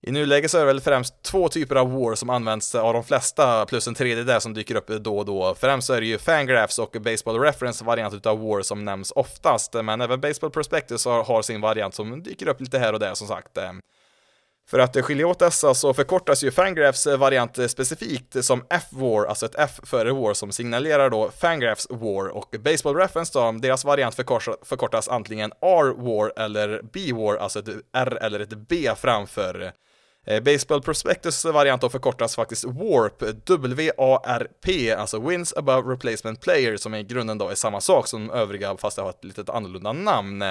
[0.08, 3.04] I nuläget så är det väl främst två typer av war som används av de
[3.04, 5.56] flesta, plus en tredje där som dyker upp då och då.
[5.56, 9.74] Främst så är det ju Fangraphs och Baseball Reference variant utav war som nämns oftast,
[9.74, 13.28] men även Baseball Prospectus har sin variant som dyker upp lite här och där som
[13.28, 13.58] sagt.
[14.70, 19.56] För att skilja åt dessa så förkortas ju Fangraphs variant specifikt som F-War, alltså ett
[19.58, 25.08] F före War som signalerar då Fangraphs War och Baseball Reference då, deras variant förkortas
[25.08, 29.74] antingen R-War eller B-War, alltså ett R eller ett B framför.
[30.26, 36.96] Eh, baseball Prospectus variant då förkortas faktiskt WARP, W-A-R-P, alltså Wins Above Replacement Player, som
[36.96, 40.44] i grunden då är samma sak som övriga fast det har ett lite annorlunda namn.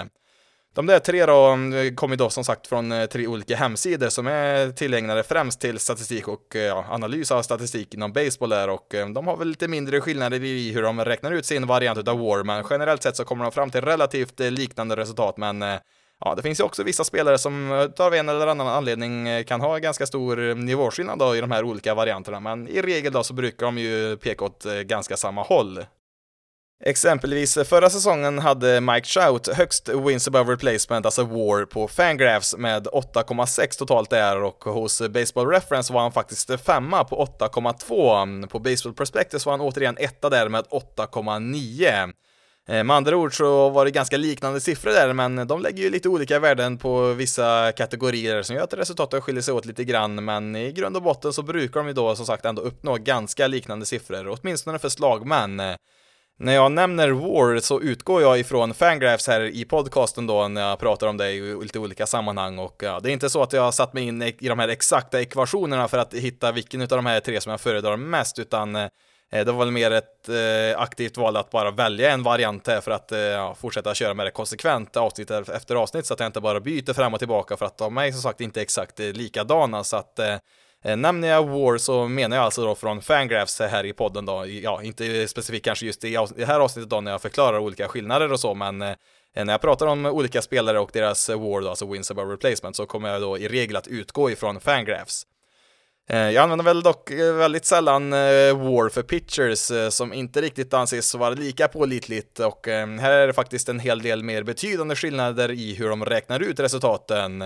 [0.74, 4.26] De där tre då mm, kommer då som sagt från eh, tre olika hemsidor som
[4.26, 8.94] är tillägnade främst till statistik och eh, ja, analys av statistik inom baseball där och
[8.94, 12.18] eh, de har väl lite mindre skillnader i hur de räknar ut sin variant av
[12.18, 15.64] WAR, men generellt sett så kommer de fram till relativt liknande resultat, men
[16.24, 19.78] Ja, det finns ju också vissa spelare som av en eller annan anledning kan ha
[19.78, 23.66] ganska stor nivåskillnad då i de här olika varianterna, men i regel då så brukar
[23.66, 25.84] de ju peka åt ganska samma håll.
[26.84, 32.56] Exempelvis eh, förra säsongen hade Mike Trout högst wins above replacement, alltså WAR, på Fangraphs
[32.56, 38.46] med 8,6 totalt där och hos Baseball Reference var han faktiskt femma på 8,2.
[38.46, 42.12] På Baseball Prospectus var han återigen etta där med 8,9.
[42.68, 45.90] Eh, med andra ord så var det ganska liknande siffror där, men de lägger ju
[45.90, 50.24] lite olika värden på vissa kategorier som gör att resultatet skiljer sig åt lite grann,
[50.24, 53.46] men i grund och botten så brukar de ju då som sagt ändå uppnå ganska
[53.46, 55.62] liknande siffror, åtminstone för slagmän.
[56.42, 60.78] När jag nämner War så utgår jag ifrån Fangraphs här i podcasten då när jag
[60.78, 63.62] pratar om det i lite olika sammanhang och ja, det är inte så att jag
[63.62, 67.06] har satt mig in i de här exakta ekvationerna för att hitta vilken av de
[67.06, 68.88] här tre som jag föredrar mest utan eh,
[69.30, 72.90] det var väl mer ett eh, aktivt val att bara välja en variant här för
[72.90, 76.60] att eh, fortsätta köra med det konsekvent avsnitt efter avsnitt så att jag inte bara
[76.60, 79.84] byter fram och tillbaka för att de är som sagt inte exakt eh, likadana.
[79.84, 80.36] Så att Eh,
[80.84, 84.46] Eh, nämner jag War så menar jag alltså då från Fangraphs här i podden då,
[84.46, 88.32] ja, inte specifikt kanske just i det här avsnittet då när jag förklarar olika skillnader
[88.32, 88.94] och så, men eh,
[89.34, 92.86] när jag pratar om olika spelare och deras War då, alltså Wins above replacement, så
[92.86, 95.26] kommer jag då i regel att utgå ifrån Fangraphs.
[96.08, 101.30] Eh, jag använder väl dock väldigt sällan War för pitchers som inte riktigt anses vara
[101.30, 105.88] lika pålitligt och här är det faktiskt en hel del mer betydande skillnader i hur
[105.88, 107.44] de räknar ut resultaten.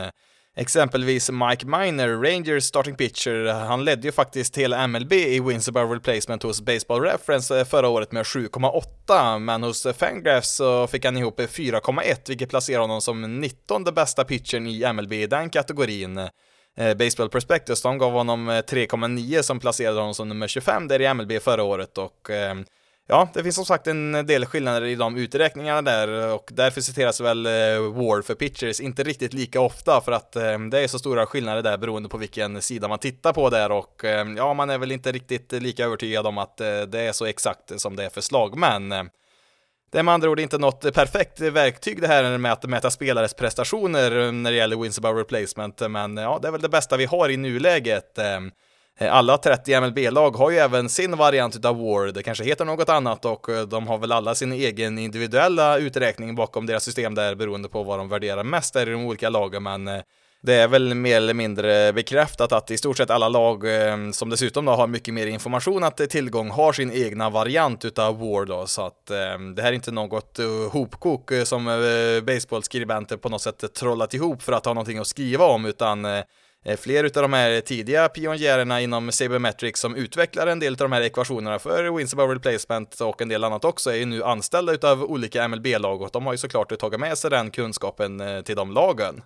[0.58, 5.94] Exempelvis Mike Miner, Rangers starting pitcher, han ledde ju faktiskt hela MLB i wins above
[5.94, 11.16] replacement hos Baseball Reference eh, förra året med 7,8, men hos Fangraphs så fick han
[11.16, 16.18] ihop 4,1, vilket placerar honom som 19 bästa pitchern i MLB i den kategorin.
[16.76, 21.00] Eh, Baseball Prospectus, de gav honom eh, 3,9 som placerade honom som nummer 25 där
[21.00, 22.30] i MLB förra året och
[23.08, 27.20] Ja, det finns som sagt en del skillnader i de uträkningarna där och därför citeras
[27.20, 27.52] väl eh,
[27.92, 31.62] War för pitchers inte riktigt lika ofta för att eh, det är så stora skillnader
[31.62, 34.92] där beroende på vilken sida man tittar på där och eh, ja, man är väl
[34.92, 38.88] inte riktigt lika övertygad om att det är så exakt som det är för slagmän.
[39.90, 43.34] Det är med andra ord inte något perfekt verktyg det här med att mäta spelares
[43.34, 47.04] prestationer när det gäller wins above replacement, men ja, det är väl det bästa vi
[47.04, 48.18] har i nuläget.
[48.98, 52.88] Eh, alla 30 MLB-lag har ju även sin variant av War, det kanske heter något
[52.88, 57.34] annat och eh, de har väl alla sin egen individuella uträkning bakom deras system där
[57.34, 60.00] beroende på vad de värderar mest där i de olika lagen, men eh,
[60.42, 63.64] det är väl mer eller mindre bekräftat att i stort sett alla lag
[64.12, 68.44] som dessutom då har mycket mer information att tillgång har sin egna variant utav War
[68.44, 69.06] då, så att
[69.56, 70.38] det här är inte något
[70.70, 71.64] hopkok som
[72.26, 76.06] baseballskribenter på något sätt trollat ihop för att ha någonting att skriva om, utan
[76.66, 80.92] Eh, fler av de här tidiga pionjärerna inom Sabermetrics som utvecklar en del av de
[80.92, 84.72] här ekvationerna för wins above replacement och en del annat också är ju nu anställda
[84.72, 88.56] utav olika MLB-lag och de har ju såklart tagit med sig den kunskapen eh, till
[88.56, 89.22] de lagen.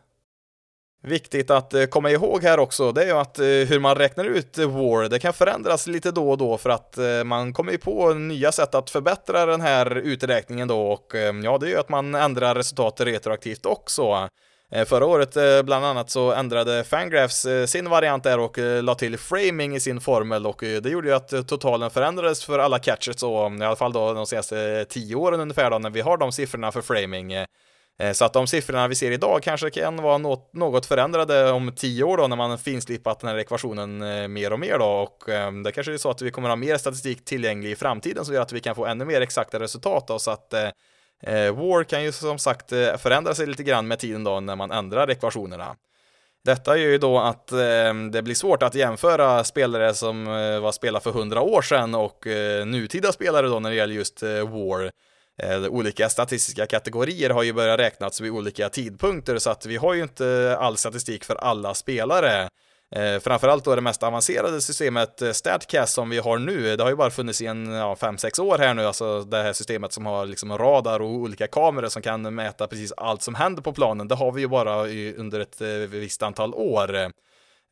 [1.02, 4.58] Viktigt att eh, komma ihåg här också, det är ju att hur man räknar ut
[4.58, 8.52] WAR, det kan förändras lite då och då för att man kommer ju på nya
[8.52, 11.12] sätt att förbättra den här uträkningen då och
[11.44, 14.28] ja, det är ju att man ändrar resultatet retroaktivt också.
[14.72, 18.94] Eh, förra året eh, bland annat så ändrade Fangraphs eh, sin variant där och la
[18.94, 23.16] till framing i sin formel och det gjorde ju att totalen förändrades för alla catchers
[23.16, 26.32] så i alla fall då de senaste tio åren ungefär då när vi har de
[26.32, 27.32] siffrorna för framing.
[28.12, 32.16] Så att de siffrorna vi ser idag kanske kan vara något, förändrade om tio år
[32.16, 33.98] då när man finslipat den här ekvationen
[34.32, 35.24] mer och mer då och
[35.64, 38.42] det kanske är så att vi kommer ha mer statistik tillgänglig i framtiden som gör
[38.42, 40.54] att vi kan få ännu mer exakta resultat då så att
[41.22, 44.56] Eh, War kan ju som sagt eh, förändra sig lite grann med tiden då när
[44.56, 45.76] man ändrar ekvationerna.
[46.44, 50.72] Detta gör ju då att eh, det blir svårt att jämföra spelare som eh, var
[50.72, 54.48] spelare för hundra år sedan och eh, nutida spelare då när det gäller just eh,
[54.48, 54.90] War.
[55.42, 59.94] Eh, olika statistiska kategorier har ju börjat räknas vid olika tidpunkter så att vi har
[59.94, 62.48] ju inte all statistik för alla spelare.
[62.96, 66.90] Eh, framförallt då det mest avancerade systemet eh, Statcast som vi har nu, det har
[66.90, 70.06] ju bara funnits i en 5-6 ja, år här nu, alltså det här systemet som
[70.06, 74.08] har liksom radar och olika kameror som kan mäta precis allt som händer på planen,
[74.08, 77.12] det har vi ju bara i, under ett eh, visst antal år.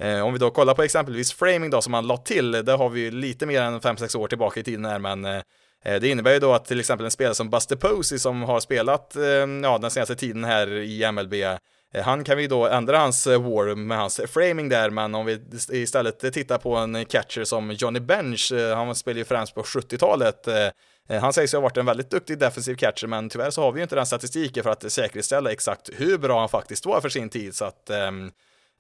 [0.03, 2.89] Eh, om vi då kollar på exempelvis framing då som man lade till, det har
[2.89, 5.43] vi ju lite mer än 5-6 år tillbaka i tiden här, men eh,
[5.85, 8.61] Eh, det innebär ju då att till exempel en spelare som Buster Posey som har
[8.61, 9.23] spelat eh,
[9.63, 11.57] ja, den senaste tiden här i MLB eh,
[12.05, 15.41] han kan vi då ändra hans war med hans framing där, men om vi
[15.73, 20.49] istället tittar på en catcher som Johnny Bench, han spelar ju främst på 70-talet,
[21.21, 23.79] han sägs ju ha varit en väldigt duktig defensiv catcher, men tyvärr så har vi
[23.79, 27.29] ju inte den statistiken för att säkerställa exakt hur bra han faktiskt var för sin
[27.29, 28.31] tid, så att ehm,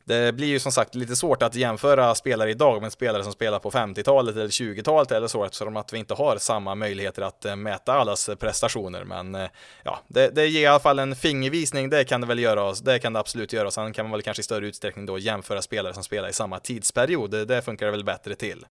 [0.09, 3.59] det blir ju som sagt lite svårt att jämföra spelare idag med spelare som spelar
[3.59, 7.57] på 50-talet eller 20-talet eller så eftersom att vi inte har samma möjligheter att eh,
[7.57, 9.05] mäta allas eh, prestationer.
[9.05, 9.49] Men eh,
[9.85, 11.91] ja, det, det ger i alla fall en fingervisning.
[11.91, 12.81] Det kan det väl göra oss.
[12.81, 13.71] Det kan det absolut göra.
[13.71, 16.59] Sen kan man väl kanske i större utsträckning då jämföra spelare som spelar i samma
[16.59, 17.49] tidsperiod.
[17.49, 18.65] Det funkar det väl bättre till.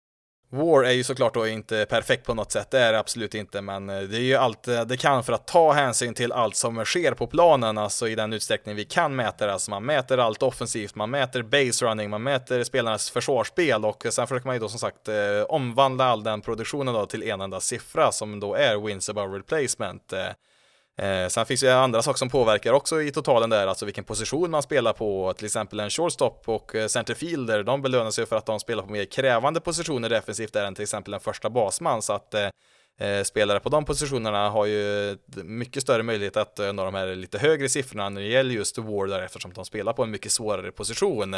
[0.51, 3.61] War är ju såklart då inte perfekt på något sätt, det är det absolut inte,
[3.61, 6.57] men eh, det är ju allt eh, det kan för att ta hänsyn till allt
[6.57, 9.53] som sker på planen, alltså i den utsträckning vi kan mäta det.
[9.53, 14.27] Alltså man mäter allt offensivt, man mäter base running, man mäter spelarnas försvarsspel och sen
[14.27, 17.61] försöker man ju då som sagt eh, omvandla all den produktionen då till en enda
[17.61, 20.13] siffra som då är wins above replacement.
[20.97, 24.51] Eh, sen finns det andra saker som påverkar också i totalen där, alltså vilken position
[24.51, 28.47] man spelar på, till exempel en shortstop och eh, centerfielder, de belönas ju för att
[28.47, 32.13] de spelar på mer krävande positioner defensivt där än till exempel en första basman, så
[32.13, 32.49] att eh,
[33.01, 37.15] eh spelare på de positionerna har ju eh, mycket större möjlighet att nå de här
[37.15, 40.73] lite högre siffrorna när det gäller just Wardar eftersom de spelar på en mycket svårare
[40.73, 41.37] position.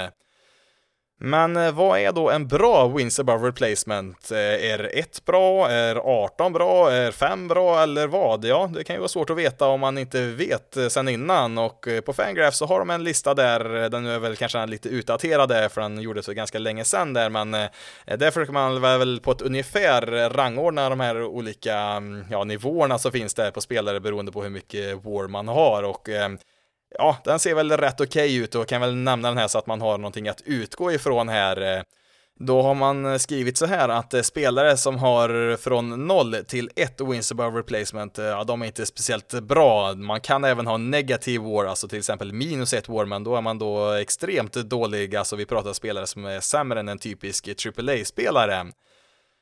[1.19, 4.31] Men eh, vad är då en bra wins above replacement?
[4.31, 5.69] Eh, är 1 bra?
[5.69, 6.91] Är 18 bra?
[6.91, 7.83] Är 5 bra?
[7.83, 8.45] Eller vad?
[8.45, 11.59] Ja, det kan ju vara svårt att veta om man inte vet eh, sen innan
[11.59, 15.49] och på Fangraph så har de en lista där, den är väl kanske lite utdaterad
[15.49, 17.51] där för den gjordes för ganska länge sedan där, men
[18.05, 23.13] där försöker man väl på ett ungefär rangordna de här olika mm, ja, nivåerna som
[23.13, 26.09] finns där på spelare beroende på hur mycket war man har och
[26.99, 29.59] ja, den ser väl rätt okej okay ut och kan väl nämna den här så
[29.59, 31.85] att man har någonting att utgå ifrån här.
[32.39, 37.01] Då har man skrivit så här att eh, spelare som har från 0 till 1
[37.01, 39.95] wins above replacement, eh, ja, de är inte speciellt bra.
[39.95, 43.41] Man kan även ha negativ war, alltså till exempel minus 1 war, men då är
[43.41, 45.17] man då extremt dålig.
[45.17, 48.67] Alltså vi pratar spelare som är sämre än en typisk AAA-spelare.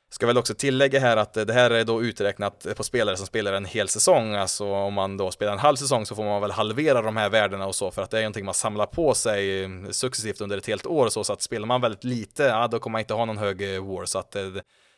[0.09, 3.53] Ska väl också tillägga här att det här är då uträknat på spelare som spelar
[3.53, 6.51] en hel säsong, alltså om man då spelar en halv säsong så får man väl
[6.51, 9.69] halvera de här värdena och så för att det är någonting man samlar på sig
[9.91, 12.79] successivt under ett helt år och så, så att spelar man väldigt lite, ja då
[12.79, 14.05] kommer man inte ha någon hög eh, war.
[14.05, 14.47] Så att eh,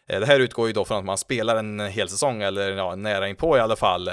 [0.07, 3.27] Det här utgår ju då från att man spelar en hel säsong, eller ja, nära
[3.27, 4.09] inpå i alla fall.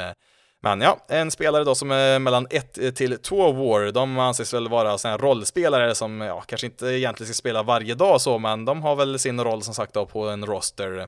[0.64, 4.68] Men ja, en spelare då som är mellan 1 till 2 war, de anses väl
[4.68, 8.82] vara sådana rollspelare som ja, kanske inte egentligen ska spela varje dag så, men de
[8.82, 11.06] har väl sin roll som sagt då på en roster.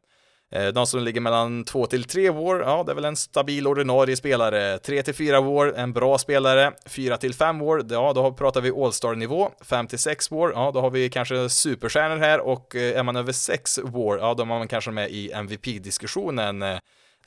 [0.53, 3.67] Eh, de som ligger mellan 2 till 3 war, ja det är väl en stabil
[3.67, 4.79] ordinarie spelare.
[4.79, 6.73] 3 till 4 war, en bra spelare.
[6.87, 9.51] 4 till 5 war, ja då pratar vi All-star-nivå.
[9.61, 13.17] 5 till 6 war, ja då har vi kanske superstjärnor här och eh, är man
[13.17, 16.65] över 6 war, ja då är man kanske med i MVP-diskussionen.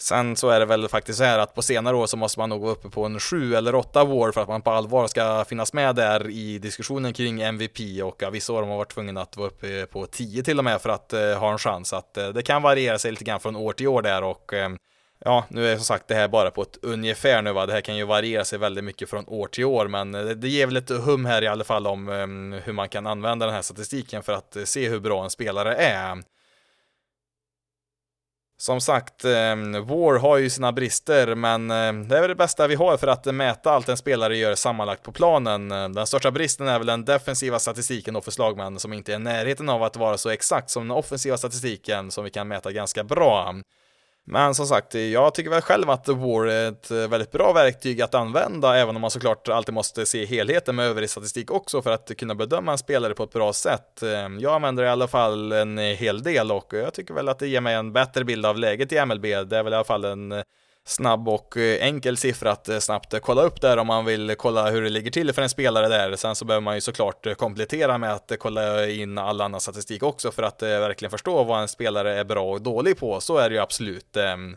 [0.02, 2.50] Sen så är det väl faktiskt så här att på senare år så måste man
[2.50, 5.45] nog gå uppe på en 7 eller 8 war för att man på allvar ska
[5.45, 9.18] finnas med där i diskussionen kring MVP och ja, vissa år har man varit tvungen
[9.18, 11.93] att vara uppe på 10 till och med för att eh, ha en chans.
[11.93, 14.70] Att eh, det kan variera sig lite grann från år till år där och eh,
[15.26, 17.66] Ja, nu är som sagt det här bara på ett ungefär nu va.
[17.66, 20.47] Det här kan ju variera sig väldigt mycket från år till år, men eh, det,
[20.47, 23.56] ger väl lite hum här i alla fall om ehm, hur man kan använda den
[23.56, 26.24] här statistiken för att eh, se hur bra en spelare är.
[28.62, 32.68] Som sagt, ehm, War har ju sina brister, men ehm, det är väl det bästa
[32.68, 35.72] vi har för att mäta allt en spelare gör sammanlagt på planen.
[35.72, 39.16] Ehm, den största bristen är väl den defensiva statistiken då för slagmän som inte är
[39.16, 42.72] i närheten av att vara så exakt som den offensiva statistiken som vi kan mäta
[42.72, 43.55] ganska bra.
[44.32, 48.01] Men som sagt, jag tycker väl själv att War är ett eh, väldigt bra verktyg
[48.01, 51.91] att använda, även om man såklart alltid måste se helheten med övrig statistik också för
[51.91, 54.03] att kunna bedöma en spelare på ett bra sätt.
[54.03, 57.47] Ehm, jag använder i alla fall en hel del och jag tycker väl att det
[57.47, 59.23] ger mig en bättre bild av läget i MLB.
[59.23, 60.41] Det är väl i alla fall en eh,
[60.89, 64.35] snabb och eh, enkel siffra att eh, snabbt eh, kolla upp där om man vill
[64.37, 66.15] kolla hur det ligger till för en spelare där.
[66.15, 70.31] Sen så behöver man ju såklart komplettera med att kolla in all annan statistik också
[70.31, 73.21] för att verkligen förstå vad en spelare är bra och dålig på.
[73.21, 74.17] Så är det ju absolut.
[74.17, 74.55] Ehm,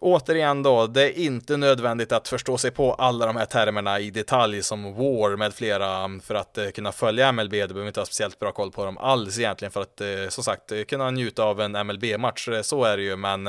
[0.00, 4.10] återigen då, det är inte nödvändigt att förstå sig på alla de här termerna i
[4.10, 7.52] detalj som War med flera ehm, för att kunna följa MLB.
[7.52, 10.72] Du behöver inte ha speciellt bra koll på dem alls egentligen för att som sagt
[10.88, 12.48] kunna njuta av en MLB-match.
[12.62, 13.48] Så är det ju, men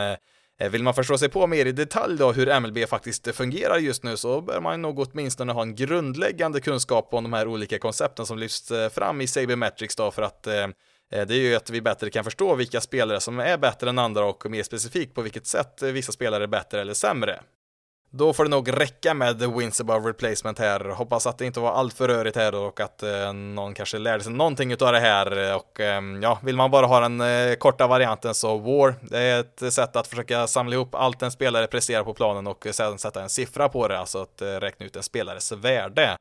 [0.59, 4.03] Eh, vill man förstå sig på mer i detalj då hur MLB faktiskt fungerar just
[4.03, 8.25] nu så bör man nog åtminstone ha en grundläggande kunskap om de här olika koncepten
[8.25, 10.67] som lyfts eh, fram i Sabermetrics då för att eh,
[11.09, 14.25] det är ju att vi bättre kan förstå vilka spelare som är bättre än andra
[14.25, 17.39] och mer specifikt på vilket sätt vissa spelare är bättre eller sämre.
[18.16, 20.80] Då får det nog räcka med the wins above replacement här.
[20.80, 24.24] Hoppas att det inte var allt för rörigt här och att eh, någon kanske lärde
[24.24, 25.55] sig någonting av det här.
[25.55, 29.39] Och eh, ja, vill man bara ha den eh, korta varianten så War, det är
[29.39, 33.22] ett sätt att försöka samla ihop allt en spelare presterar på planen och sedan sätta
[33.22, 36.18] en siffra på det, alltså att eh, räkna ut en spelares värde.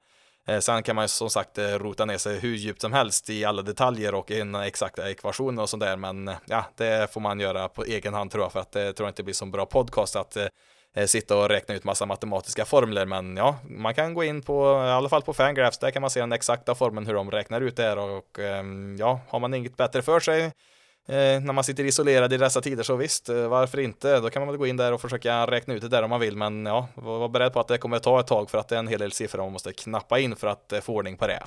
[0.49, 3.31] Eh, sen kan man ju som sagt eh, rota ner sig hur djupt som helst
[3.31, 7.41] i alla detaljer och in exakta ekvationer och sånt där, men ja, det får man
[7.41, 9.67] göra på egen hand tror jag, för att det tror jag inte blir så bra
[9.67, 10.47] podcast att Eh,
[10.95, 14.85] Eh, sitta och räkna ut massa matematiska formler, men ja, man kan gå in på,
[14.87, 17.61] i alla fall på Fangraphs, där kan man se den exakta formeln hur de räknar
[17.61, 20.45] ut det här och ehm, ja, har man inget bättre för sig
[21.09, 24.21] eh, när man sitter isolerad i dessa tider så visst, eh, varför inte?
[24.21, 26.21] Då kan man väl gå in där och försöka räkna ut det där om man
[26.21, 28.75] vill, men ja, var beredd på att det kommer ta ett tag för att det
[28.75, 31.43] är en hel del siffror man måste knappa in för att få ordning på det.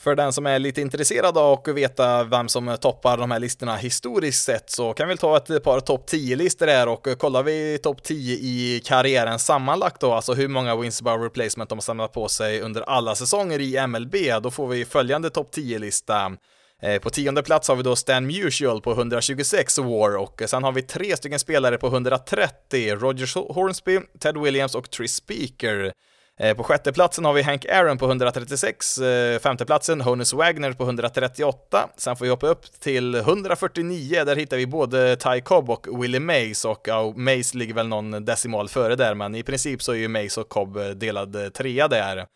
[0.00, 3.76] För den som är lite intresserad av att veta vem som toppar de här listorna
[3.76, 8.02] historiskt sett så kan vi ta ett par topp 10-listor här och kollar vi topp
[8.02, 12.28] 10 i karriären sammanlagt då, alltså hur många wins above replacement de har samlat på
[12.28, 16.36] sig under alla säsonger i MLB, då får vi följande topp 10-lista.
[16.82, 20.72] Eh, på tionde plats har vi då Stan Musial på 126 war och sen har
[20.72, 25.92] vi tre stycken spelare på 130, Roger Hornsby, Ted Williams och Tris Speaker.
[26.40, 30.32] Eh, på sjätte platsen har vi Hank Aaron på 136, eh, femteplatsen femte platsen Honus
[30.32, 35.40] Wagner på 138, sen får vi hoppa upp till 149, där hittar vi både Ty
[35.40, 39.42] Cobb och Willie Mays och ja, Mays ligger väl någon decimal före där, men i
[39.42, 42.26] princip så är ju Mays och Cobb eh, delad trea där.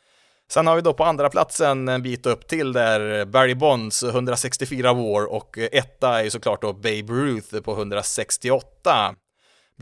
[0.51, 4.93] Sen har vi då på andra platsen en bit upp till där Barry Bonds 164
[4.93, 9.15] war och etta är ju såklart då Babe Ruth på 168.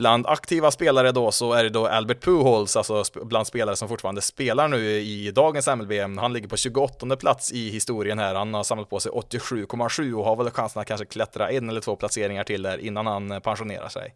[0.00, 4.20] Bland aktiva spelare då så är det då Albert Pujols, alltså bland spelare som fortfarande
[4.20, 5.92] spelar nu i dagens MLB.
[6.18, 8.34] Han ligger på 28 plats i historien här.
[8.34, 11.80] Han har samlat på sig 87,7 och har väl chansen att kanske klättra en eller
[11.80, 14.14] två placeringar till där innan han eh, pensionerar sig.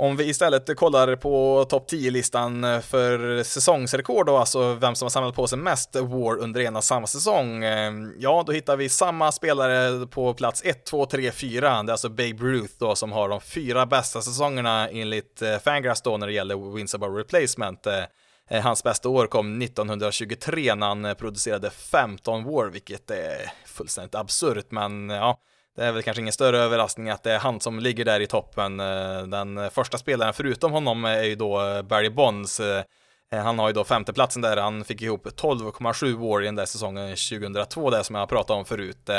[0.00, 5.34] Om vi istället kollar på topp 10-listan för säsongsrekord och alltså vem som har samlat
[5.34, 9.32] på sig mest War under en och samma säsong, ehm, ja, då hittar vi samma
[9.32, 11.82] spelare på plats 1, 2, 3, 4.
[11.82, 16.02] Det är alltså Babe Ruth då som har de fyra bästa säsongerna enligt eh, Fangrass
[16.02, 17.86] då när det gäller wins above replacement.
[17.86, 18.04] Eh,
[18.50, 24.70] eh, hans bästa år kom 1923 när han producerade 15 War, vilket är fullständigt absurt,
[24.70, 25.38] men ja,
[25.78, 28.26] det är väl kanske ingen större överraskning att det är han som ligger där i
[28.26, 28.80] toppen.
[28.80, 32.60] Eh, den första spelaren förutom honom är ju då eh, Barry Bonds.
[32.60, 32.82] Eh,
[33.30, 37.08] han har ju då femteplatsen där, han fick ihop 12,7 år i den där säsongen
[37.08, 39.10] 2002, det som jag pratade om förut.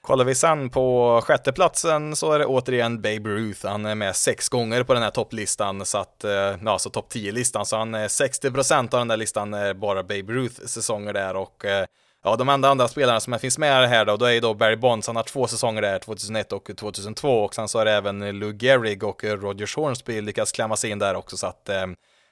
[0.00, 3.66] Kollar vi sen på sjätteplatsen så är det återigen Babe Ruth.
[3.66, 6.24] Han är med sex gånger på den här topplistan, så att,
[6.64, 7.66] ja, alltså topp 10-listan.
[7.66, 11.64] Så han är 60% av den där listan är bara Babe Ruth-säsonger där och
[12.24, 14.76] Ja, de enda andra spelarna som finns med här då, då är ju då Barry
[14.76, 18.38] Bonds, han har två säsonger där, 2001 och 2002, och sen så är det även
[18.38, 21.86] Lou Gehrig och Roger Hornsby lyckats klämma sig in där också, så att eh,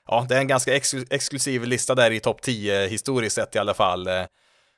[0.09, 3.59] ja, det är en ganska ex exklusiv lista där i topp 10 historiskt sett i
[3.59, 4.07] alla fall.
[4.07, 4.23] Eh,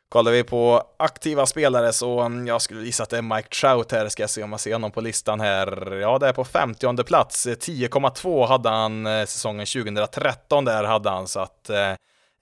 [0.08, 3.92] kollar vi på aktiva spelare så mm, jag skulle gissa att det är Mike Trout
[3.92, 5.96] här, ska jag se om jag ser honom på listan här.
[5.96, 11.28] Ja, det är på 50 plats, eh, 10,2 hade han säsongen 2013 där hade han,
[11.28, 11.70] så att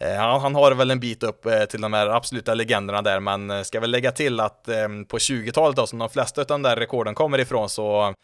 [0.00, 3.20] Eh, han, han, har väl en bit upp eh, till de här absoluta legenderna där,
[3.20, 6.46] men eh, ska väl lägga till att ehm, på 20-talet då, som de flesta av
[6.46, 8.14] de där rekorden kommer ifrån, så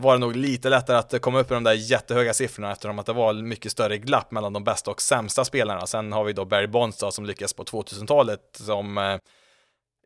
[0.00, 3.06] var det nog lite lättare att komma upp i de där jättehöga siffrorna eftersom att
[3.06, 5.86] det var mycket större glapp mellan de bästa och sämsta spelarna.
[5.86, 9.18] Sen har vi då Barry Bonds då, som lyckas på 2000-talet som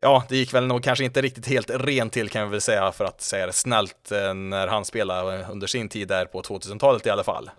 [0.01, 2.91] Ja, det gick väl nog kanske inte riktigt helt rent till kan vi väl säga
[2.91, 7.09] för att säga det snällt när han spelade under sin tid där på 2000-talet i
[7.09, 7.49] alla fall.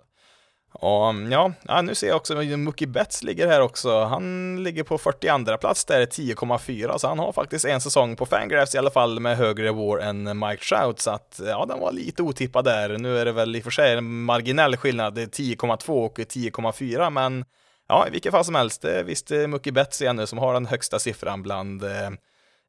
[0.71, 4.03] Och ja, nu ser jag också att Mookie Betts ligger här också.
[4.03, 8.75] Han ligger på 42 plats där, 10,4, så han har faktiskt en säsong på Fangraphs
[8.75, 12.23] i alla fall med högre war än Mike Trout, så att ja, den var lite
[12.23, 12.97] otippad där.
[12.97, 16.19] Nu är det väl i och för sig en marginell skillnad, det är 10,2 och
[16.19, 17.45] 10,4, men
[17.87, 20.53] ja, i vilket fall som helst, det är visst Mookie Betts igen nu som har
[20.53, 22.09] den högsta siffran bland, eh,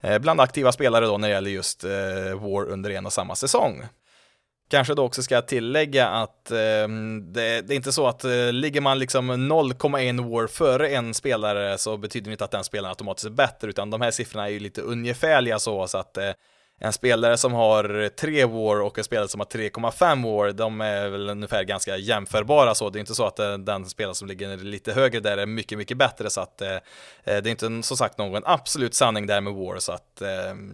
[0.02, 3.34] eh bland aktiva spelare då när det gäller just eh, war under en och samma
[3.34, 3.82] säsong.
[4.70, 6.56] Kanske då också ska tillägga att eh,
[7.22, 11.78] det, det, är inte så att eh, ligger man liksom 0,1 war före en spelare
[11.78, 14.52] så betyder det inte att den spelaren automatiskt är bättre, utan de här siffrorna är
[14.52, 16.30] ju lite ungefärliga så, så att eh,
[16.82, 21.08] en spelare som har 3 war och en spelare som har 3,5 war, de är
[21.08, 22.90] väl ungefär ganska jämförbara så.
[22.90, 25.78] Det är inte så att eh, den spelare som ligger lite högre där är mycket,
[25.78, 26.80] mycket bättre så att eh, eh
[27.24, 30.28] det är inte som sagt någon absolut sanning där med war så att eh,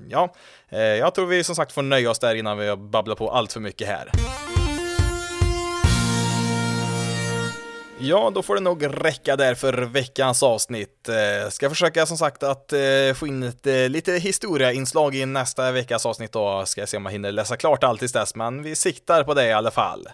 [0.09, 0.35] ja,
[0.69, 3.53] eh, jag tror vi som sagt får nöja oss där innan vi babblar på allt
[3.53, 4.11] för mycket här.
[8.01, 11.09] Ja, då får det nog räcka där för veckans avsnitt.
[11.09, 12.79] Eh, ska försöka som sagt att eh,
[13.15, 16.67] få in ett, lite historiainslag i nästa veckas avsnitt då.
[16.67, 19.35] Ska jag se om jag hinner läsa klart allt tills dess, men vi siktar på
[19.35, 20.09] det i alla fall.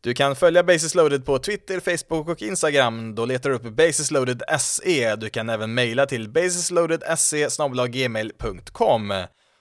[0.00, 3.14] Du kan följa Basis Loaded på Twitter, Facebook och Instagram.
[3.14, 5.16] Då letar du upp Basisloaded SE.
[5.16, 7.48] Du kan även mejla till basisloadedse
[7.88, 9.14] gmail.com.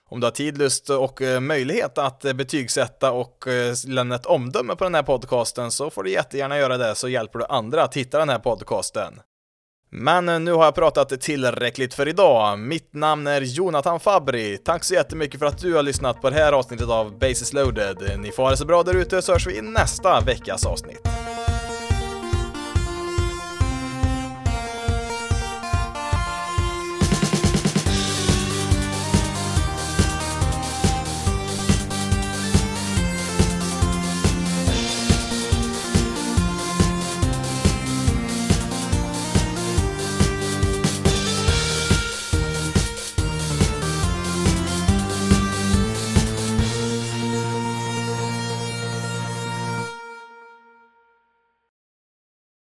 [0.10, 4.26] Om du har tid, lust och eh, möjlighet att eh, betygsätta och eh, lämna ett
[4.26, 7.84] omdöme på den här podcasten så får du jättegärna göra det så hjälper du andra
[7.84, 9.22] att hitta den här podcasten.
[9.92, 12.60] Men nu har jag pratat tillräckligt för idag.
[12.60, 14.58] Mitt namn är Jonathan Fabri.
[14.58, 18.20] Tack så jättemycket för att du har lyssnat på det här avsnittet av Basis loaded.
[18.20, 21.08] Ni får ha det så bra där ute så hörs vi i nästa veckas avsnitt.